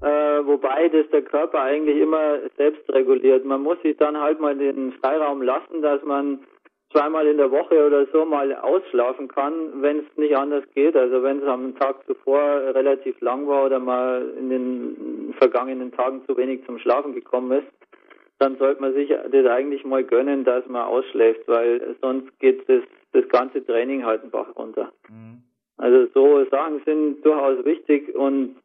[0.01, 3.45] äh, wobei das der Körper eigentlich immer selbst reguliert.
[3.45, 6.39] Man muss sich dann halt mal den Freiraum lassen, dass man
[6.93, 10.95] zweimal in der Woche oder so mal ausschlafen kann, wenn es nicht anders geht.
[10.95, 12.39] Also wenn es am Tag zuvor
[12.73, 17.67] relativ lang war oder mal in den vergangenen Tagen zu wenig zum Schlafen gekommen ist,
[18.39, 22.83] dann sollte man sich das eigentlich mal gönnen, dass man ausschläft, weil sonst geht das,
[23.11, 24.91] das ganze Training halt einen Bach runter.
[25.09, 25.43] Mhm.
[25.77, 28.55] Also so Sachen sind durchaus wichtig und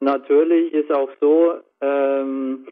[0.00, 2.66] natürlich ist auch so, ähm,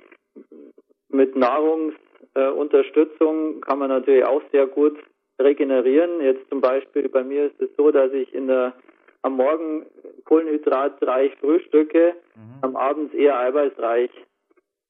[1.08, 2.05] mit Nahrungsunterstützung
[2.36, 4.96] äh, kann man natürlich auch sehr gut
[5.40, 6.20] regenerieren.
[6.20, 8.74] Jetzt zum Beispiel bei mir ist es so, dass ich in der
[9.22, 9.86] am Morgen
[10.24, 12.58] kohlenhydratreich frühstücke, mhm.
[12.62, 14.10] am Abend eher eiweißreich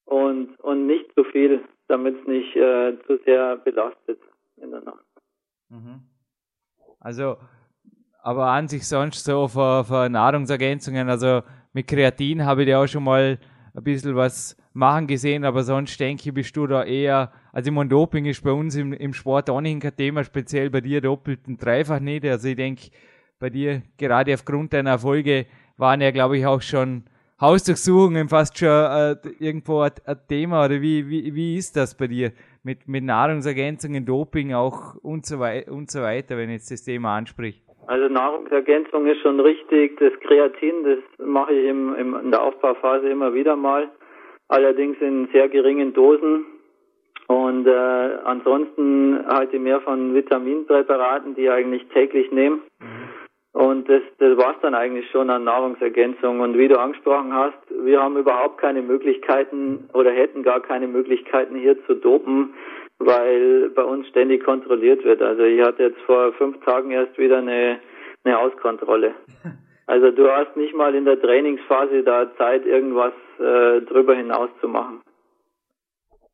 [0.05, 4.21] und, und nicht zu viel, damit es nicht äh, zu sehr belastet
[4.59, 5.05] in der Nacht.
[5.71, 6.03] Mhm.
[7.01, 7.37] Also,
[8.23, 12.87] aber an sich sonst so für, für Nahrungsergänzungen, also mit Kreatin habe ich ja auch
[12.87, 13.39] schon mal
[13.77, 17.75] ein bisschen was machen gesehen, aber sonst denke ich, bist du da eher, also ich
[17.75, 21.01] meine, Doping ist bei uns im, im Sport auch nicht kein Thema, speziell bei dir
[21.01, 22.25] doppelt und dreifach nicht.
[22.25, 22.91] Also ich denke,
[23.39, 27.05] bei dir, gerade aufgrund deiner Erfolge, waren ja, glaube ich, auch schon
[27.39, 32.07] Hausdurchsuchungen fast schon äh, irgendwo ein, ein, Thema oder wie, wie, wie ist das bei
[32.07, 36.83] dir mit, mit Nahrungsergänzungen, Doping auch und so, wei und so weiter, wenn jetzt das
[36.83, 37.66] Thema anspricht?
[37.87, 39.99] Also Nahrungsergänzung ist schon richtig.
[39.99, 43.89] Das Kreatin, das mache ich im, im, in der Aufbauphase immer wieder mal,
[44.49, 46.47] allerdings in sehr geringen Dosen.
[47.29, 52.57] Und äh, ansonsten halte ich mehr von Vitaminpräparaten, die ich eigentlich täglich nehme.
[52.79, 53.07] Mhm.
[53.53, 56.41] Und das, das war es dann eigentlich schon an Nahrungsergänzung.
[56.41, 61.57] Und wie du angesprochen hast, wir haben überhaupt keine Möglichkeiten oder hätten gar keine Möglichkeiten
[61.57, 62.53] hier zu dopen,
[62.99, 65.23] weil bei uns ständig kontrolliert wird.
[65.23, 67.79] Also ich hatte jetzt vor fünf Tagen erst wieder eine,
[68.25, 69.15] eine Auskontrolle.
[69.89, 74.67] Also du hast nicht mal in der Trainingsphase da Zeit, irgendwas äh, drüber hinaus zu
[74.67, 75.01] machen.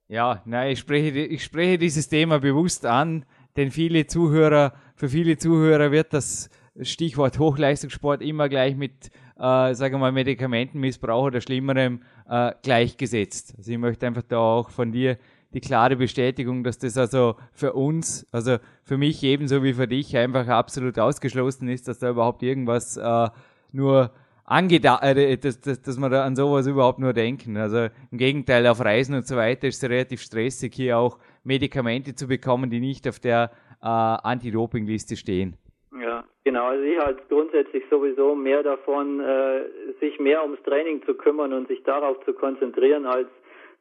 [0.08, 5.36] Ja, nein, ich spreche, ich spreche dieses Thema bewusst an, denn viele Zuhörer, für viele
[5.36, 6.48] Zuhörer wird das
[6.80, 13.54] Stichwort Hochleistungssport immer gleich mit, äh, sagen wir mal, Medikamentenmissbrauch oder Schlimmerem äh, gleichgesetzt.
[13.58, 15.18] Also ich möchte einfach da auch von dir
[15.54, 20.16] die klare Bestätigung, dass das also für uns, also für mich ebenso wie für dich
[20.16, 23.28] einfach absolut ausgeschlossen ist, dass da überhaupt irgendwas äh,
[23.72, 24.10] nur
[24.44, 27.56] angedacht, äh, dass, dass, dass man da an sowas überhaupt nur denken.
[27.56, 32.14] Also im Gegenteil, auf Reisen und so weiter ist es relativ stressig, hier auch Medikamente
[32.14, 33.50] zu bekommen, die nicht auf der
[33.82, 35.56] äh, Anti-Doping-Liste stehen.
[36.00, 36.66] Ja, genau.
[36.66, 39.64] Also ich halte grundsätzlich sowieso mehr davon, äh,
[40.00, 43.28] sich mehr ums Training zu kümmern und sich darauf zu konzentrieren, als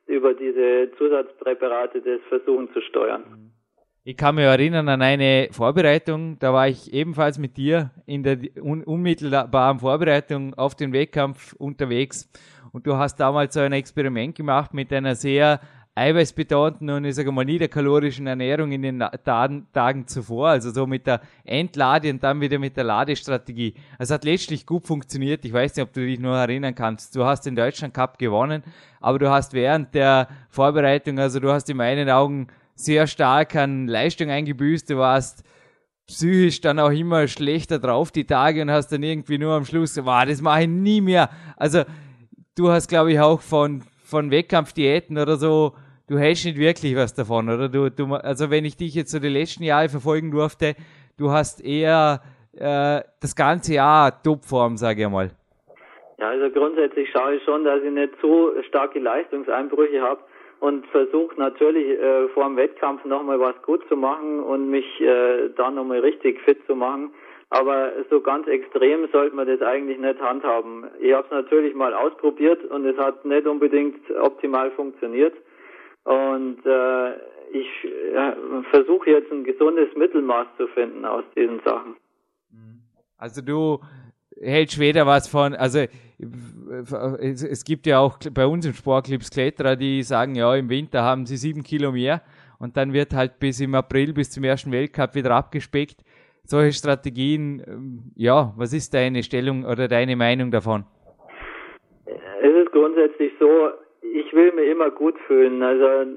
[0.07, 3.51] über diese Zusatzpräparate das versuchen zu steuern.
[4.03, 8.39] Ich kann mich erinnern an eine Vorbereitung, da war ich ebenfalls mit dir in der
[8.59, 12.27] un unmittelbaren Vorbereitung auf den Wettkampf unterwegs
[12.71, 15.59] und du hast damals so ein Experiment gemacht mit einer sehr
[15.95, 21.05] eiweißbetonten und ich sage mal niederkalorischen Ernährung in den Tagen, Tagen zuvor, also so mit
[21.05, 23.73] der Entlade und dann wieder mit der Ladestrategie.
[23.99, 25.43] Es hat letztlich gut funktioniert.
[25.43, 27.15] Ich weiß nicht, ob du dich nur erinnern kannst.
[27.15, 28.63] Du hast den Deutschland Cup gewonnen,
[29.01, 33.87] aber du hast während der Vorbereitung, also du hast in meinen Augen sehr stark an
[33.87, 34.89] Leistung eingebüßt.
[34.89, 35.43] Du warst
[36.07, 39.97] psychisch dann auch immer schlechter drauf die Tage und hast dann irgendwie nur am Schluss,
[39.97, 41.29] wow, das mache ich nie mehr.
[41.57, 41.83] Also
[42.55, 45.71] du hast, glaube ich, auch von von Wettkampfdiäten oder so,
[46.09, 47.69] du hast nicht wirklich was davon, oder?
[47.69, 50.75] Du, du, also wenn ich dich jetzt so die letzten Jahre verfolgen durfte,
[51.17, 52.21] du hast eher
[52.53, 55.31] äh, das ganze Jahr Topform, sage ich mal.
[56.19, 60.19] Ja, also grundsätzlich schaue ich schon, dass ich nicht so starke Leistungseinbrüche habe
[60.59, 65.49] und versuche natürlich äh, vor dem Wettkampf nochmal was gut zu machen und mich äh,
[65.55, 67.11] dann nochmal richtig fit zu machen.
[67.51, 70.85] Aber so ganz extrem sollte man das eigentlich nicht handhaben.
[71.01, 75.33] Ich habe es natürlich mal ausprobiert und es hat nicht unbedingt optimal funktioniert.
[76.05, 77.11] Und äh,
[77.51, 81.97] ich äh, versuche jetzt ein gesundes Mittelmaß zu finden aus diesen Sachen.
[83.17, 83.79] Also du
[84.39, 85.79] hältst weder was von, also
[87.19, 91.25] es, gibt ja auch bei uns im Sportclubs Kletterer, die sagen, ja, im Winter haben
[91.25, 92.21] sie sieben Kilo mehr
[92.59, 96.01] und dann wird halt bis im April, bis zum ersten Weltcup wieder abgespeckt
[96.43, 100.85] solche Strategien, ähm, ja, was ist deine Stellung oder deine Meinung davon?
[102.05, 103.69] Es ist grundsätzlich so,
[104.01, 105.61] ich will mir immer gut fühlen.
[105.61, 106.11] Also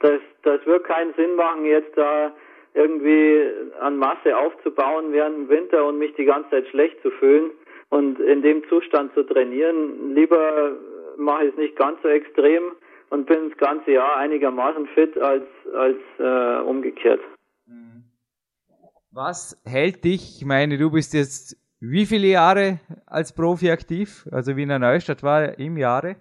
[0.00, 2.32] das, das wird keinen Sinn machen, jetzt da
[2.74, 3.42] irgendwie
[3.80, 7.50] an Masse aufzubauen während dem Winter und mich die ganze Zeit schlecht zu fühlen
[7.90, 10.14] und in dem Zustand zu trainieren.
[10.14, 10.76] Lieber
[11.16, 12.72] mache ich es nicht ganz so extrem
[13.10, 17.20] und bin das ganze Jahr einigermaßen fit als als äh, umgekehrt.
[19.20, 24.24] Was hält dich, ich meine, du bist jetzt wie viele Jahre als Profi aktiv?
[24.30, 26.14] Also Wiener Neustadt war im Jahre?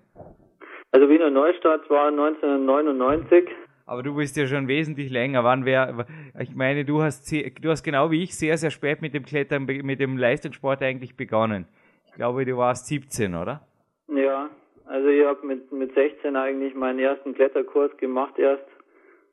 [0.92, 3.50] Also Wiener Neustadt war 1999.
[3.86, 5.44] Aber du bist ja schon wesentlich länger.
[5.44, 6.08] Wann wär,
[6.40, 9.66] ich meine, du hast, du hast genau wie ich sehr, sehr spät mit dem Klettern,
[9.66, 11.68] mit dem Leistungssport eigentlich begonnen.
[12.08, 13.62] Ich glaube, du warst 17, oder?
[14.08, 14.50] Ja,
[14.88, 18.66] also ich habe mit, mit 16 eigentlich meinen ersten Kletterkurs gemacht erst.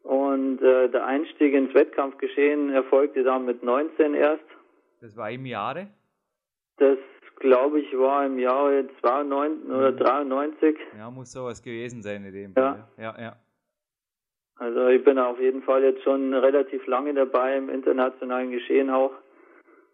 [0.05, 4.45] Und äh, der Einstieg ins Wettkampfgeschehen erfolgte dann mit 19 erst.
[5.01, 5.89] Das war im Jahre?
[6.77, 6.99] Das
[7.41, 10.77] glaube ich war im Jahre 92 oder 93.
[10.77, 10.99] Mhm.
[10.99, 12.87] Ja, muss sowas gewesen sein in dem Fall.
[12.99, 13.03] Ja.
[13.03, 13.37] ja, ja.
[14.57, 19.13] Also ich bin auf jeden Fall jetzt schon relativ lange dabei im internationalen Geschehen auch.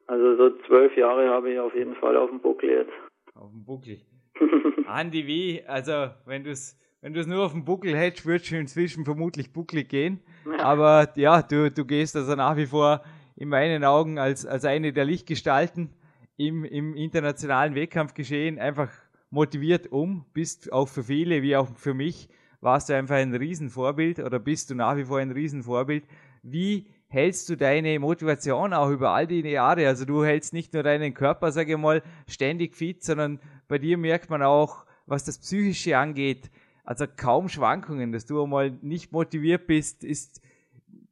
[0.07, 2.93] Also so zwölf Jahre habe ich auf jeden Fall auf dem Buckel jetzt.
[3.35, 3.99] Auf dem Buckel.
[4.87, 5.63] Andi, wie?
[5.67, 9.05] Also, wenn du es wenn du es nur auf dem Buckel hättest, würdest du inzwischen
[9.05, 10.21] vermutlich bucklig gehen.
[10.59, 13.03] Aber ja, du, du gehst also nach wie vor
[13.37, 15.91] in meinen Augen als, als eine der Lichtgestalten
[16.37, 18.91] im, im internationalen Wettkampfgeschehen einfach
[19.31, 22.29] motiviert um, bist auch für viele, wie auch für mich,
[22.61, 26.05] warst du einfach ein Riesenvorbild oder bist du nach wie vor ein Riesenvorbild.
[26.43, 29.87] Wie hältst du deine Motivation auch über all die Jahre?
[29.87, 33.97] Also du hältst nicht nur deinen Körper, sage ich mal, ständig fit, sondern bei dir
[33.97, 36.51] merkt man auch, was das Psychische angeht,
[36.85, 40.43] also kaum Schwankungen, dass du einmal nicht motiviert bist, ist,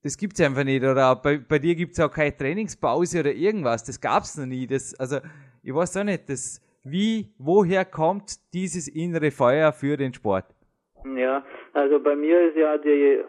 [0.03, 0.83] das gibt's einfach nicht.
[0.83, 3.85] Oder bei, bei dir gibt's auch keine Trainingspause oder irgendwas.
[3.85, 4.67] Das gab's noch nie.
[4.67, 5.19] Das, also,
[5.63, 10.47] ich weiß auch nicht, das, wie, woher kommt dieses innere Feuer für den Sport?
[11.17, 13.21] Ja, also bei mir ist ja die,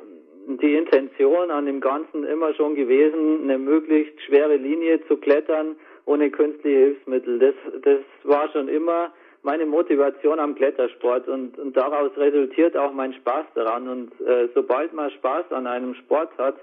[0.61, 5.75] die Intention an dem Ganzen immer schon gewesen, eine möglichst schwere Linie zu klettern
[6.05, 7.39] ohne künstliche Hilfsmittel.
[7.39, 13.13] Das, das war schon immer meine Motivation am Klettersport und, und daraus resultiert auch mein
[13.13, 13.87] Spaß daran.
[13.87, 16.55] Und äh, sobald man Spaß an einem Sport hat,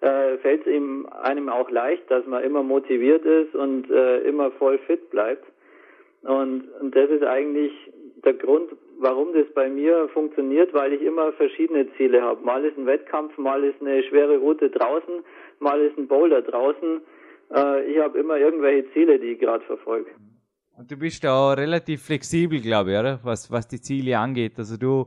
[0.00, 0.72] äh, fällt es
[1.22, 5.44] einem auch leicht, dass man immer motiviert ist und äh, immer voll fit bleibt.
[6.22, 7.72] Und, und das ist eigentlich
[8.24, 12.44] der Grund, warum das bei mir funktioniert, weil ich immer verschiedene Ziele habe.
[12.44, 15.24] Mal ist ein Wettkampf, mal ist eine schwere Route draußen,
[15.60, 17.00] mal ist ein Boulder draußen.
[17.54, 20.10] Äh, ich habe immer irgendwelche Ziele, die ich gerade verfolge.
[20.78, 23.18] Und du bist da relativ flexibel, glaube ich, oder?
[23.24, 24.52] Was, was die Ziele angeht.
[24.58, 25.06] Also du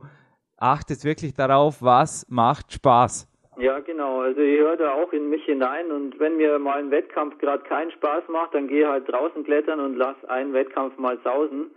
[0.58, 3.26] achtest wirklich darauf, was macht Spaß.
[3.56, 4.20] Ja, genau.
[4.20, 7.62] Also ich höre da auch in mich hinein und wenn mir mal ein Wettkampf gerade
[7.64, 11.70] keinen Spaß macht, dann gehe halt draußen klettern und lass einen Wettkampf mal sausen.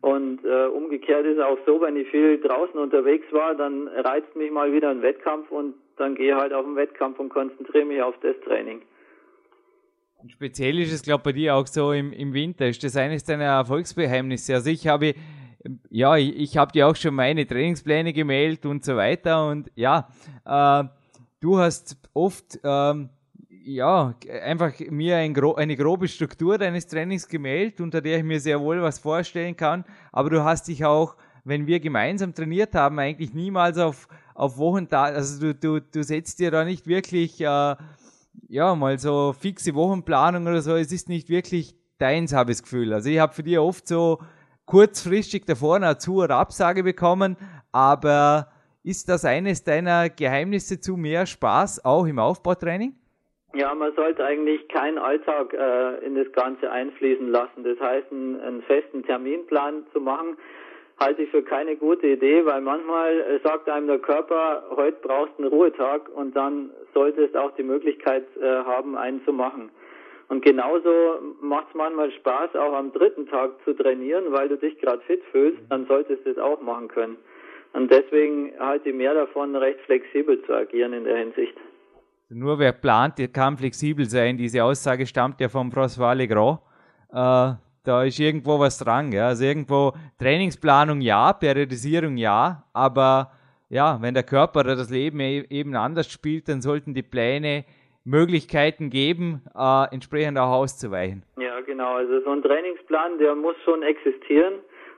[0.00, 4.50] Und äh, umgekehrt ist auch so, wenn ich viel draußen unterwegs war, dann reizt mich
[4.50, 8.16] mal wieder ein Wettkampf und dann gehe halt auf den Wettkampf und konzentriere mich auf
[8.22, 8.82] das Training.
[10.26, 12.66] Und speziell ist es, glaube ich, bei dir auch so im, im Winter.
[12.66, 14.54] Ist das eines deiner Erfolgsgeheimnisse?
[14.54, 15.14] Also ich habe,
[15.88, 19.46] ja, ich, ich habe dir auch schon meine Trainingspläne gemeldet und so weiter.
[19.46, 20.08] Und ja,
[20.44, 20.82] äh,
[21.38, 23.10] du hast oft, ähm,
[23.48, 28.40] ja, einfach mir ein gro eine grobe Struktur deines Trainings gemeldet, unter der ich mir
[28.40, 29.84] sehr wohl was vorstellen kann.
[30.10, 35.14] Aber du hast dich auch, wenn wir gemeinsam trainiert haben, eigentlich niemals auf, auf Wochentag,
[35.14, 37.76] also du, du, du setzt dir da nicht wirklich, äh,
[38.48, 42.62] ja, mal so fixe Wochenplanung oder so, es ist nicht wirklich deins, habe ich das
[42.62, 42.92] Gefühl.
[42.92, 44.18] Also ich habe für dich oft so
[44.66, 47.36] kurzfristig davor eine Zu- oder Absage bekommen,
[47.72, 48.48] aber
[48.82, 52.94] ist das eines deiner Geheimnisse zu mehr Spaß, auch im Aufbautraining?
[53.54, 57.64] Ja, man sollte eigentlich keinen Alltag äh, in das Ganze einfließen lassen.
[57.64, 60.36] Das heißt, einen, einen festen Terminplan zu machen,
[60.98, 65.32] halte ich für keine gute Idee, weil manchmal äh, sagt einem der Körper, heute brauchst
[65.38, 69.70] du einen Ruhetag und dann sollte es auch die Möglichkeit äh, haben, einen zu machen.
[70.28, 70.90] Und genauso
[71.40, 75.22] macht es manchmal Spaß, auch am dritten Tag zu trainieren, weil du dich gerade fit
[75.30, 77.16] fühlst, dann solltest du es auch machen können.
[77.74, 81.54] Und deswegen halte ich mehr davon, recht flexibel zu agieren in der Hinsicht.
[82.28, 84.36] Nur wer plant, der kann flexibel sein.
[84.36, 86.58] Diese Aussage stammt ja vom François Legrand.
[87.12, 87.52] Äh,
[87.86, 89.12] da ist irgendwo was dran.
[89.12, 89.28] Ja?
[89.28, 93.30] Also irgendwo Trainingsplanung ja, Periodisierung ja, aber
[93.68, 97.64] ja, wenn der Körper oder das Leben e-, eben anders spielt, dann sollten die Pläne
[98.04, 101.24] Möglichkeiten geben, äh, entsprechend auch auszuweichen.
[101.38, 101.96] Ja, genau.
[101.96, 104.54] Also so ein Trainingsplan, der muss schon existieren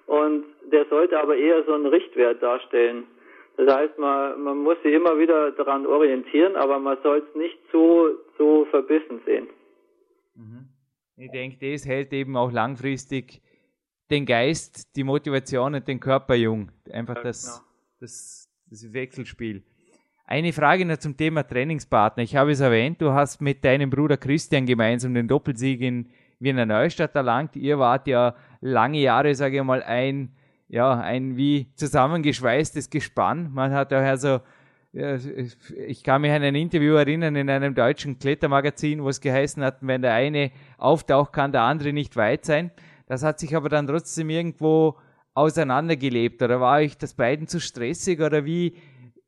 [0.06, 3.04] und der sollte aber eher so einen Richtwert darstellen.
[3.56, 7.58] Das heißt, man, man muss sich immer wieder daran orientieren, aber man soll es nicht
[7.70, 9.48] zu, zu verbissen sehen.
[10.36, 10.68] Mhm.
[11.20, 13.42] Ich denke, das hält eben auch langfristig
[14.08, 16.70] den Geist, die Motivation und den Körper jung.
[16.92, 17.66] Einfach das, genau.
[18.00, 19.64] das, das Wechselspiel.
[20.26, 22.22] Eine Frage noch zum Thema Trainingspartner.
[22.22, 26.66] Ich habe es erwähnt, du hast mit deinem Bruder Christian gemeinsam den Doppelsieg in Wiener
[26.66, 27.56] Neustadt erlangt.
[27.56, 30.36] Ihr wart ja lange Jahre, sage ich mal, ein,
[30.68, 33.50] ja, ein wie zusammengeschweißtes Gespann.
[33.52, 34.40] Man hat daher so
[35.86, 39.78] ich kann mich an ein Interview erinnern in einem deutschen Klettermagazin, wo es geheißen hat,
[39.80, 42.72] wenn der eine auftaucht, kann der andere nicht weit sein.
[43.06, 44.96] Das hat sich aber dann trotzdem irgendwo
[45.34, 46.42] auseinandergelebt.
[46.42, 48.20] Oder war euch das beiden zu stressig?
[48.20, 48.74] Oder wie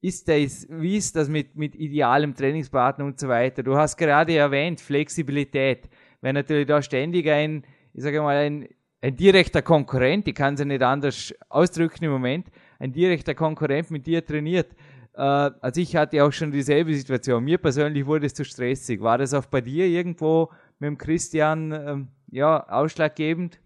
[0.01, 3.63] ist das, wie ist das mit, mit idealem Trainingspartner und so weiter?
[3.63, 5.89] Du hast gerade erwähnt, Flexibilität.
[6.21, 7.65] Wenn natürlich da ständig ein,
[7.95, 8.69] ich sage mal, ein,
[9.03, 13.91] ein direkter Konkurrent, ich kann es ja nicht anders ausdrücken im Moment, ein direkter Konkurrent
[13.91, 14.75] mit dir trainiert,
[15.23, 17.45] also ich hatte auch schon dieselbe Situation.
[17.45, 19.03] Mir persönlich wurde es zu stressig.
[19.03, 23.61] War das auch bei dir irgendwo mit dem Christian ähm, ja, ausschlaggebend?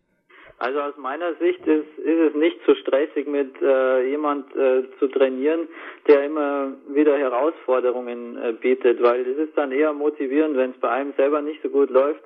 [0.58, 5.08] Also aus meiner Sicht ist, ist es nicht zu stressig, mit äh, jemand äh, zu
[5.08, 5.68] trainieren,
[6.06, 10.90] der immer wieder Herausforderungen äh, bietet, weil es ist dann eher motivierend, wenn es bei
[10.90, 12.22] einem selber nicht so gut läuft,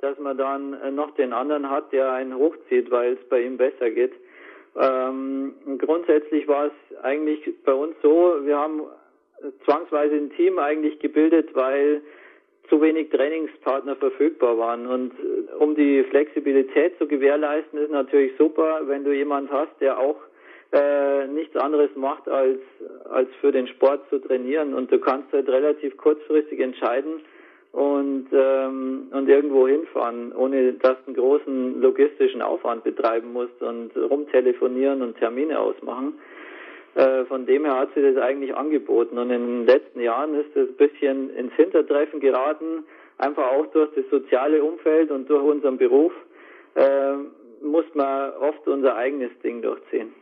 [0.00, 3.56] dass man dann äh, noch den anderen hat, der einen hochzieht, weil es bei ihm
[3.56, 4.12] besser geht.
[4.80, 8.82] Ähm, grundsätzlich war es eigentlich bei uns so, wir haben
[9.64, 12.02] zwangsweise ein Team eigentlich gebildet, weil
[12.68, 14.86] zu wenig Trainingspartner verfügbar waren.
[14.86, 19.98] Und äh, um die Flexibilität zu gewährleisten, ist natürlich super, wenn du jemand hast, der
[19.98, 20.16] auch
[20.72, 22.60] äh, nichts anderes macht, als,
[23.10, 24.72] als für den Sport zu trainieren.
[24.72, 27.20] Und du kannst halt relativ kurzfristig entscheiden
[27.72, 33.96] und, ähm, und irgendwo hinfahren, ohne dass du einen großen logistischen Aufwand betreiben musst und
[33.96, 36.14] rumtelefonieren und Termine ausmachen.
[36.94, 39.16] Äh, von dem her hat sich das eigentlich angeboten.
[39.16, 42.84] Und in den letzten Jahren ist es ein bisschen ins Hintertreffen geraten,
[43.16, 46.12] einfach auch durch das soziale Umfeld und durch unseren Beruf
[46.74, 47.14] äh,
[47.64, 50.12] muss man oft unser eigenes Ding durchziehen.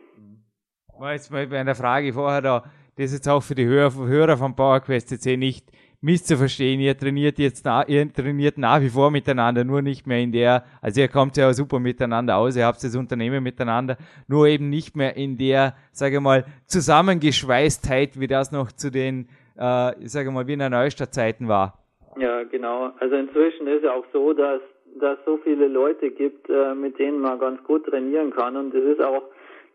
[0.97, 2.63] War jetzt mal bei einer Frage vorher da,
[2.95, 5.71] das ist jetzt auch für die Hörer, von PowerQuest CC nicht
[6.01, 6.79] misszuverstehen.
[6.79, 10.99] Ihr trainiert jetzt, ihr trainiert nach wie vor miteinander, nur nicht mehr in der, also
[10.99, 13.97] ihr kommt ja super miteinander aus, ihr habt das Unternehmen miteinander,
[14.27, 19.27] nur eben nicht mehr in der, sage ich mal, Zusammengeschweißtheit, wie das noch zu den,
[19.57, 21.77] äh, sage mal, Wiener Neustadt-Zeiten war.
[22.17, 22.91] Ja, genau.
[22.99, 24.61] Also inzwischen ist ja auch so, dass
[24.99, 28.83] dass so viele Leute gibt, äh, mit denen man ganz gut trainieren kann und es
[28.83, 29.23] ist auch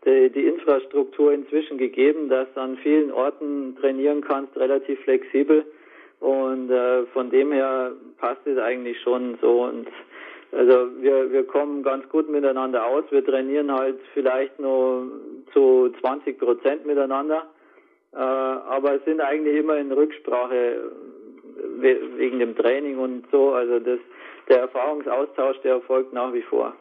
[0.05, 5.65] die, die Infrastruktur inzwischen gegeben, dass du an vielen Orten trainieren kannst, relativ flexibel
[6.19, 9.65] und äh, von dem her passt es eigentlich schon so.
[9.65, 9.87] Und
[10.51, 13.03] also wir, wir kommen ganz gut miteinander aus.
[13.09, 15.11] Wir trainieren halt vielleicht nur
[15.53, 17.47] zu 20 Prozent miteinander.
[18.13, 20.91] Äh, aber sind eigentlich immer in Rücksprache
[21.79, 23.53] wegen dem Training und so.
[23.53, 23.99] Also das,
[24.49, 26.73] der Erfahrungsaustausch, der erfolgt nach wie vor.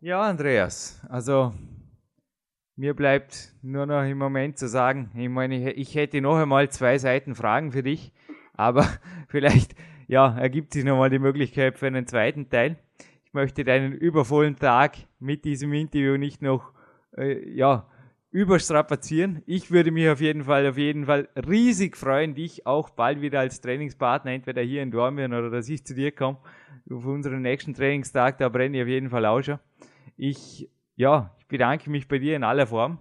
[0.00, 1.52] Ja, Andreas, also
[2.80, 6.96] mir bleibt nur noch im Moment zu sagen, ich meine, ich hätte noch einmal zwei
[6.96, 8.10] Seiten Fragen für dich,
[8.54, 8.88] aber
[9.28, 9.74] vielleicht
[10.08, 12.78] ja, ergibt sich noch mal die Möglichkeit für einen zweiten Teil.
[13.26, 16.72] Ich möchte deinen übervollen Tag mit diesem Interview nicht noch
[17.18, 17.86] äh, ja,
[18.30, 19.42] überstrapazieren.
[19.44, 23.40] Ich würde mich auf jeden Fall, auf jeden Fall riesig freuen, dich auch bald wieder
[23.40, 26.38] als Trainingspartner, entweder hier in Dormien oder dass ich zu dir komme,
[26.90, 29.58] auf unseren nächsten Trainingstag, da brenne ich auf jeden Fall auch schon.
[30.16, 30.70] Ich
[31.00, 32.98] ja, ich bedanke mich bei dir in aller Form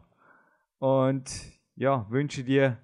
[0.79, 1.25] und
[1.75, 2.77] ja, wünsche dir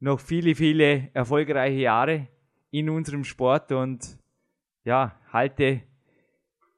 [0.00, 2.28] noch viele, viele erfolgreiche Jahre
[2.70, 4.18] in unserem Sport und
[4.82, 5.82] ja, halte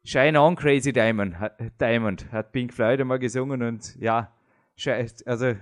[0.04, 1.36] Shine on Crazy Diamond,
[1.80, 4.32] Diamond hat Pink Floyd einmal gesungen und ja,
[5.24, 5.52] also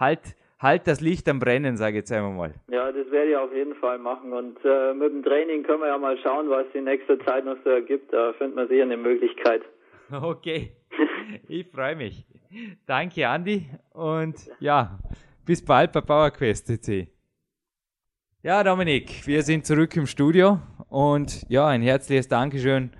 [0.00, 2.54] halt, halt das Licht am Brennen, sage ich jetzt einmal mal.
[2.68, 5.88] Ja, das werde ich auf jeden Fall machen und äh, mit dem Training können wir
[5.88, 8.12] ja mal schauen, was in nächster Zeit noch so ergibt.
[8.12, 9.62] Da findet man sicher eine Möglichkeit.
[10.22, 10.72] Okay,
[11.48, 12.26] ich freue mich.
[12.86, 13.66] Danke, Andi.
[13.92, 14.98] Und ja,
[15.44, 17.08] bis bald bei PowerQuest CC.
[18.42, 22.90] Ja, Dominik, wir sind zurück im Studio und ja, ein herzliches Dankeschön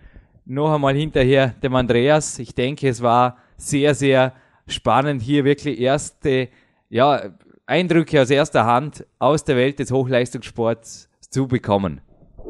[0.44, 2.38] noch einmal hinterher dem Andreas.
[2.38, 4.32] Ich denke, es war sehr, sehr
[4.66, 6.48] spannend, hier wirklich erste
[6.88, 7.20] ja,
[7.66, 12.00] Eindrücke aus erster Hand aus der Welt des Hochleistungssports zu bekommen.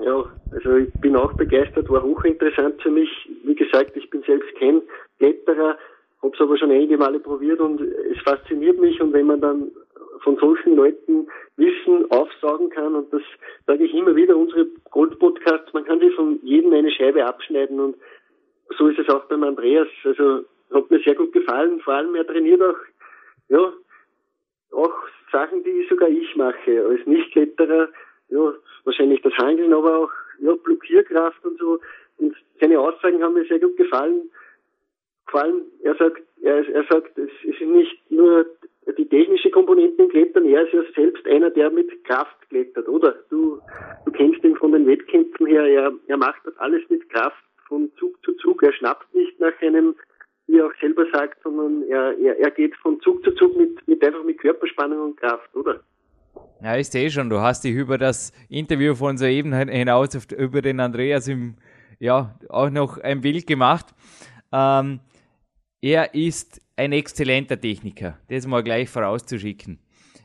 [0.05, 3.09] Ja, also ich bin auch begeistert, war hochinteressant für mich.
[3.45, 4.83] Wie gesagt, ich bin selbst kein
[5.19, 5.79] Kletterer,
[6.23, 9.71] habe es aber schon einige Male probiert und es fasziniert mich und wenn man dann
[10.23, 13.23] von solchen Leuten Wissen aufsaugen kann und das
[13.67, 17.97] sage ich immer wieder, unsere Gold-Podcasts, man kann sich von jedem eine Scheibe abschneiden und
[18.77, 19.89] so ist es auch beim Andreas.
[20.05, 22.79] Also hat mir sehr gut gefallen, vor allem er trainiert auch,
[23.49, 23.73] ja,
[24.73, 24.95] auch
[25.33, 27.89] Sachen, die sogar ich mache als Nicht-Kletterer,
[28.29, 28.55] ja,
[28.85, 31.79] wahrscheinlich das Hangeln, aber auch ja, Blockierkraft und so.
[32.19, 34.31] Und seine Aussagen haben mir sehr gut gefallen.
[35.29, 38.47] Vor allem, er sagt, er, er sagt, es ist nicht nur
[38.97, 43.17] die technische Komponente im Klettern, er ist ja selbst einer, der mit Kraft klettert, oder?
[43.31, 43.61] Du,
[44.05, 47.91] du kennst ihn von den Wettkämpfen her, er, er macht das alles mit Kraft von
[47.99, 49.97] Zug zu Zug, er schnappt nicht nach einem,
[50.47, 53.87] wie er auch selber sagt, sondern er, er, er geht von Zug zu Zug mit,
[53.89, 55.81] mit einfach mit Körperspannung und Kraft, oder?
[56.63, 60.81] Ja, ich sehe schon, du hast dich über das Interview von soeben hinaus über den
[60.81, 61.57] Andreas im,
[61.99, 63.87] ja, auch noch ein Bild gemacht.
[64.53, 65.01] Ähm,
[65.87, 69.79] er ist ein exzellenter Techniker, das mal gleich vorauszuschicken.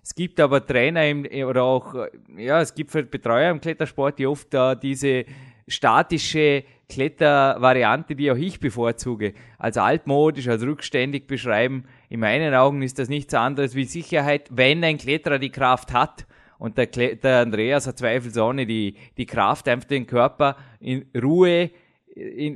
[0.04, 4.52] Es gibt aber Trainer im, oder auch, ja, es gibt Betreuer im Klettersport, die oft
[4.52, 5.26] da diese
[5.68, 11.86] statische Klettervariante, die auch ich bevorzuge, als altmodisch, als rückständig beschreiben.
[12.10, 16.26] In meinen Augen ist das nichts anderes wie Sicherheit, wenn ein Kletterer die Kraft hat.
[16.58, 21.70] Und der, der Andreas hat zweifelsohne die, die Kraft, einfach den Körper in Ruhe,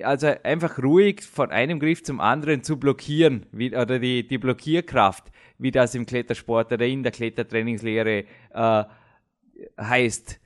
[0.03, 5.32] also einfach ruhig von einem Griff zum anderen zu blockieren, wie, oder die, die Blockierkraft,
[5.58, 8.84] wie das im Klettersport oder in der Klettertrainingslehre äh,
[9.80, 10.39] heißt.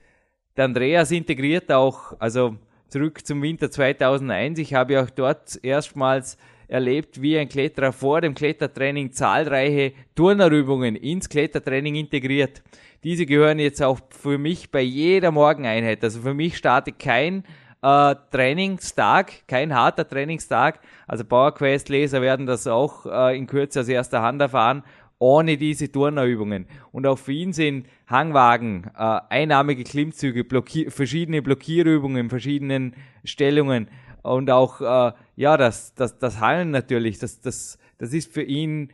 [0.57, 2.57] Der Andreas integriert auch, also
[2.89, 4.59] zurück zum Winter 2001.
[4.59, 6.37] Ich habe auch dort erstmals
[6.67, 12.61] erlebt, wie ein Kletterer vor dem Klettertraining zahlreiche Turnerübungen ins Klettertraining integriert.
[13.03, 16.03] Diese gehören jetzt auch für mich bei jeder Morgeneinheit.
[16.03, 17.43] Also für mich startet kein
[17.81, 20.79] äh, Trainingstag, kein harter Trainingstag.
[21.07, 24.83] Also PowerQuest-Leser werden das auch äh, in Kürze aus erster Hand erfahren,
[25.17, 26.65] ohne diese Turnerübungen.
[26.91, 33.89] Und auch für ihn sind Hangwagen, äh, einnahmige Klimmzüge, blockier verschiedene Blockierübungen in verschiedenen Stellungen
[34.21, 38.91] und auch äh, ja das das das Hallen natürlich das das das ist für ihn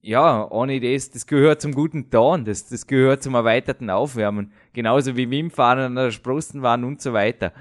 [0.00, 5.16] ja ohne das das gehört zum guten Ton das das gehört zum erweiterten Aufwärmen genauso
[5.16, 7.52] wie Wimfahren an der Sprossen und so weiter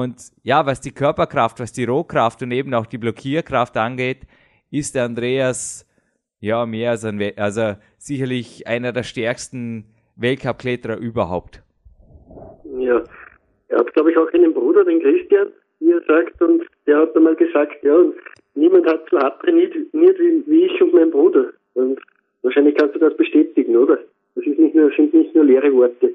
[0.00, 4.22] und ja was die Körperkraft was die Rohkraft und eben auch die Blockierkraft angeht
[4.70, 5.86] ist der Andreas
[6.40, 9.84] ja mehr als ein also sicherlich einer der stärksten
[10.16, 11.62] Weltcup-Kletterer überhaupt
[12.78, 13.02] ja
[13.68, 15.48] er hat glaube ich auch einen Bruder den Christian
[15.82, 18.04] wie er sagt, und der hat einmal gesagt, ja,
[18.54, 21.52] niemand hat so hart trainiert wie, wie ich und mein Bruder.
[21.74, 21.98] Und
[22.42, 23.98] wahrscheinlich kannst du das bestätigen, oder?
[24.34, 26.12] Das ist nicht nur, sind nicht nur leere Worte.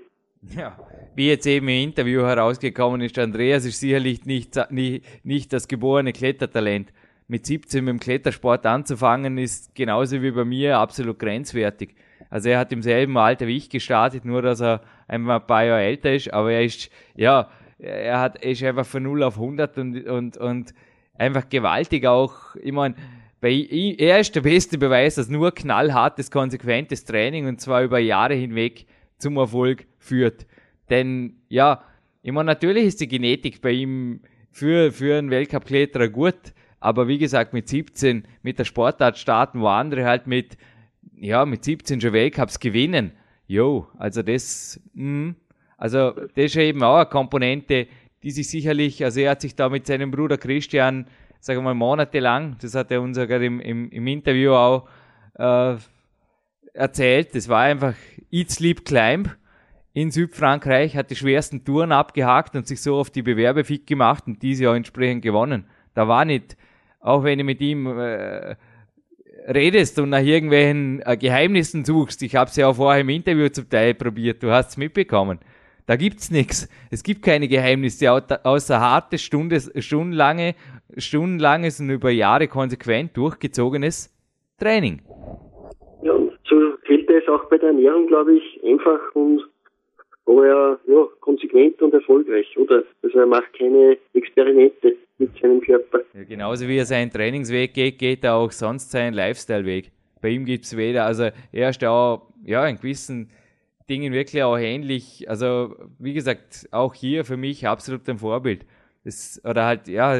[0.56, 0.78] Ja,
[1.16, 6.14] wie jetzt eben im Interview herausgekommen ist, Andreas ist sicherlich nicht, nicht, nicht das geborene
[6.14, 6.94] Klettertalent.
[7.28, 11.96] Mit 17 mit dem Klettersport anzufangen, ist genauso wie bei mir absolut grenzwertig.
[12.30, 15.64] Also er hat im selben Alter wie ich gestartet, nur dass er einmal ein paar
[15.66, 19.78] Jahre älter ist, aber er ist, ja, er hat, ist einfach von 0 auf 100
[19.78, 20.74] und, und, und
[21.16, 22.56] einfach gewaltig auch.
[22.62, 22.96] Ich meine,
[23.40, 23.68] bei,
[23.98, 28.86] er ist der beste Beweis, dass nur knallhartes, konsequentes Training und zwar über Jahre hinweg
[29.18, 30.46] zum Erfolg führt.
[30.90, 31.84] Denn ja,
[32.22, 37.18] ich meine, natürlich ist die Genetik bei ihm für, für einen Weltcup-Kletterer gut, aber wie
[37.18, 40.58] gesagt, mit 17 mit der Sportart starten, wo andere halt mit,
[41.16, 43.12] ja, mit 17 schon Weltcups gewinnen.
[43.48, 45.36] Jo, also das, mh,
[45.78, 47.88] also das ist eben auch eine Komponente,
[48.24, 51.08] die sich sicherlich, also er hat sich da mit seinem Bruder Christian,
[51.40, 54.88] sagen wir mal, monatelang, das hat er uns sogar im, im, im Interview auch
[55.36, 55.76] äh,
[56.78, 57.94] erzählt, das war einfach
[58.32, 59.36] Eat, Sleep, Climb
[59.94, 64.26] in Südfrankreich, hat die schwersten Touren abgehakt und sich so auf die Bewerbe fit gemacht
[64.28, 65.66] und diese auch entsprechend gewonnen.
[65.94, 66.56] Da war nicht,
[67.00, 68.56] auch wenn du mit ihm äh,
[69.48, 73.50] redest und nach irgendwelchen äh, Geheimnissen suchst, ich habe es ja auch vorher im Interview
[73.50, 75.40] zum Teil probiert, du hast es mitbekommen
[75.88, 76.70] da gibt's nichts.
[76.92, 80.54] Es gibt keine Geheimnisse, außer harte Stunde, stundenlange,
[80.98, 84.14] stundenlanges und über Jahre konsequent durchgezogenes
[84.60, 85.02] Training.
[87.18, 89.48] Es auch bei der Ernährung, glaube ich, einfach und
[90.28, 92.84] aber ja, konsequent und erfolgreich, oder?
[93.02, 96.02] Also er macht keine Experimente mit seinem Körper.
[96.14, 99.92] Ja, genauso wie er seinen Trainingsweg geht, geht er auch sonst seinen Lifestyle-Weg.
[100.22, 103.30] Bei ihm gibt's weder, also er ist auch ja, einen gewissen
[103.90, 105.30] Dingen wirklich auch ähnlich.
[105.30, 108.66] Also, wie gesagt, auch hier für mich absolut ein Vorbild.
[109.06, 110.18] Das, oder halt, ja,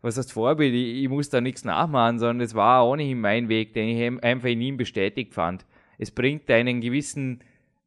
[0.00, 0.72] was heißt Vorbild?
[0.72, 4.48] Ich, ich muss da nichts nachmachen, sondern es war ohnehin mein Weg, den ich einfach
[4.48, 5.66] in ihm bestätigt fand.
[6.00, 7.40] Es bringt einen gewissen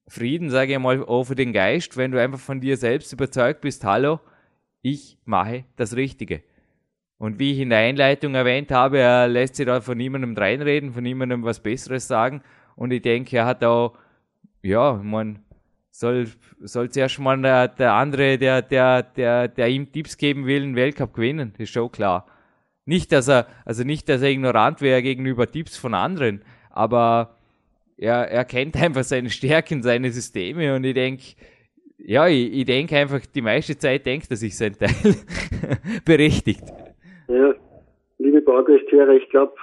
[0.07, 3.61] Frieden, sage ich mal, auch für den Geist, wenn du einfach von dir selbst überzeugt
[3.61, 4.20] bist, hallo,
[4.82, 6.43] ich mache das Richtige.
[7.18, 10.91] Und wie ich in der Einleitung erwähnt habe, er lässt sich da von niemandem reinreden,
[10.91, 12.43] von niemandem was Besseres sagen.
[12.76, 13.97] Und ich denke, er hat auch
[14.64, 15.39] ja, man
[15.91, 16.28] soll,
[16.59, 20.76] soll zuerst mal der, der andere, der, der, der, der ihm Tipps geben will, einen
[20.76, 22.26] Weltcup gewinnen, das ist schon klar.
[22.86, 27.33] Nicht, dass er, also nicht, dass er ignorant wäre gegenüber Tipps von anderen, aber
[28.04, 31.24] er, er kennt einfach seine Stärken, seine Systeme und ich denke,
[31.97, 34.89] ja, ich, ich denke einfach, die meiste Zeit denkt er sich sein Teil
[36.06, 36.64] berechtigt.
[37.30, 37.56] Ja,
[38.20, 39.54] liebe Baugesthörer, ich glaube,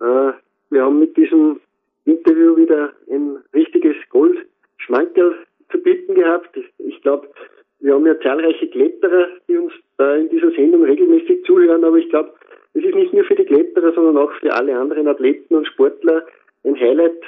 [0.00, 0.32] äh,
[0.70, 1.60] wir haben mit diesem
[2.04, 5.34] Interview wieder ein richtiges Goldschmankerl
[5.72, 6.56] zu bieten gehabt.
[6.78, 7.28] Ich glaube,
[7.80, 12.08] wir haben ja zahlreiche Kletterer, die uns da in dieser Sendung regelmäßig zuhören, aber ich
[12.10, 12.32] glaube,
[12.74, 16.24] es ist nicht nur für die Kletterer, sondern auch für alle anderen Athleten und Sportler
[16.62, 17.20] ein Highlight,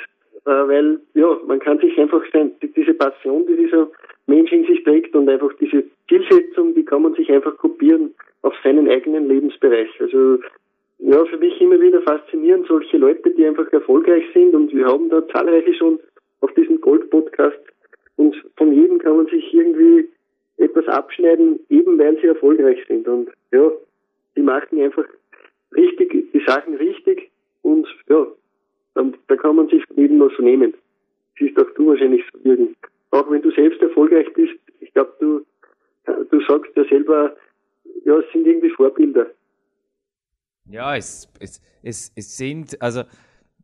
[0.45, 3.88] weil ja, man kann sich einfach sein, diese Passion, die dieser
[4.26, 8.55] Mensch in sich trägt und einfach diese Zielsetzung, die kann man sich einfach kopieren auf
[8.62, 9.88] seinen eigenen Lebensbereich.
[10.01, 10.38] Also
[10.99, 15.11] ja, für mich immer wieder faszinierend, solche Leute, die einfach erfolgreich sind und wir haben
[15.11, 15.99] da zahlreiche schon
[16.40, 17.59] auf diesem Gold-Podcast
[18.16, 20.09] und von jedem kann man sich irgendwie
[20.59, 23.70] etwas abschneiden, eben weil sie erfolgreich sind und ja,
[24.36, 25.05] die machen einfach
[25.74, 27.30] richtig, die Sachen richtig
[27.62, 28.26] und ja,
[28.95, 30.74] dann, da kann man sich von jedem was nehmen.
[31.38, 32.76] Siehst auch du wahrscheinlich so irgend.
[33.11, 35.45] Auch wenn du selbst erfolgreich bist, ich glaube, du,
[36.30, 37.36] du sagst ja selber,
[38.05, 39.26] ja, es sind irgendwie Vorbilder.
[40.66, 43.03] Ja, es, es, es, es sind, also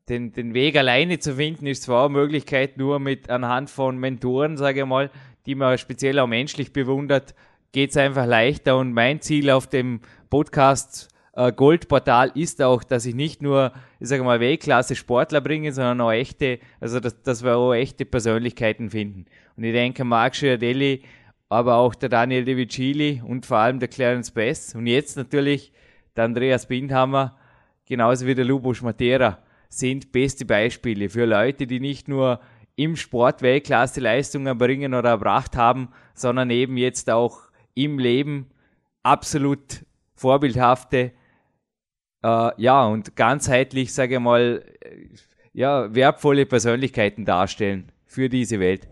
[0.08, 4.56] den, den Weg alleine zu finden, ist zwar eine Möglichkeit nur mit anhand von Mentoren,
[4.56, 5.10] sage ich mal,
[5.46, 7.34] die man speziell auch menschlich bewundert,
[7.72, 10.00] geht es einfach leichter und mein Ziel auf dem
[10.30, 11.08] Podcast
[11.38, 16.00] äh, Goldportal ist auch, dass ich nicht nur, ich sage mal, Weltklasse Sportler bringe, sondern
[16.00, 19.26] auch echte, also dass, dass wir auch echte Persönlichkeiten finden.
[19.56, 21.02] Und ich denke, Marc Schiardelli,
[21.48, 25.72] aber auch der Daniel De Vicili und vor allem der Clarence Bess und jetzt natürlich
[26.16, 27.36] der Andreas Bindhammer,
[27.86, 32.40] genauso wie der Lubos Matera, sind beste Beispiele für Leute, die nicht nur
[32.74, 37.42] im Sport Weltklasse Leistungen bringen oder erbracht haben, sondern eben jetzt auch
[37.74, 38.48] im Leben
[39.04, 39.84] absolut
[40.16, 41.12] vorbildhafte,
[42.22, 45.08] äh, ja, und ganzheitlich, sage ich mal, äh,
[45.52, 48.86] ja, wertvolle Persönlichkeiten darstellen für diese Welt.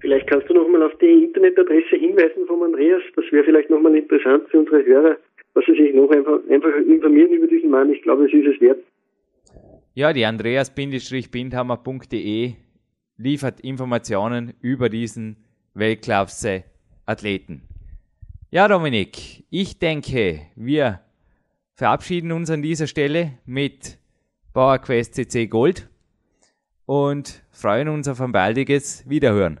[0.00, 3.02] Vielleicht kannst du nochmal auf die Internetadresse hinweisen von Andreas.
[3.16, 5.16] Das wäre vielleicht nochmal interessant für unsere Hörer,
[5.54, 7.92] dass sie sich noch einfach, einfach informieren über diesen Mann.
[7.92, 8.78] Ich glaube, es ist es wert.
[9.94, 12.52] Ja, die andreas-bindhammer.de
[13.16, 15.38] liefert Informationen über diesen
[15.74, 17.62] Weltklasse-Athleten.
[18.50, 21.00] Ja, Dominik, ich denke, wir
[21.78, 23.98] verabschieden uns an dieser Stelle mit
[24.52, 25.88] PowerQuest CC Gold
[26.86, 29.60] und freuen uns auf ein baldiges Wiederhören.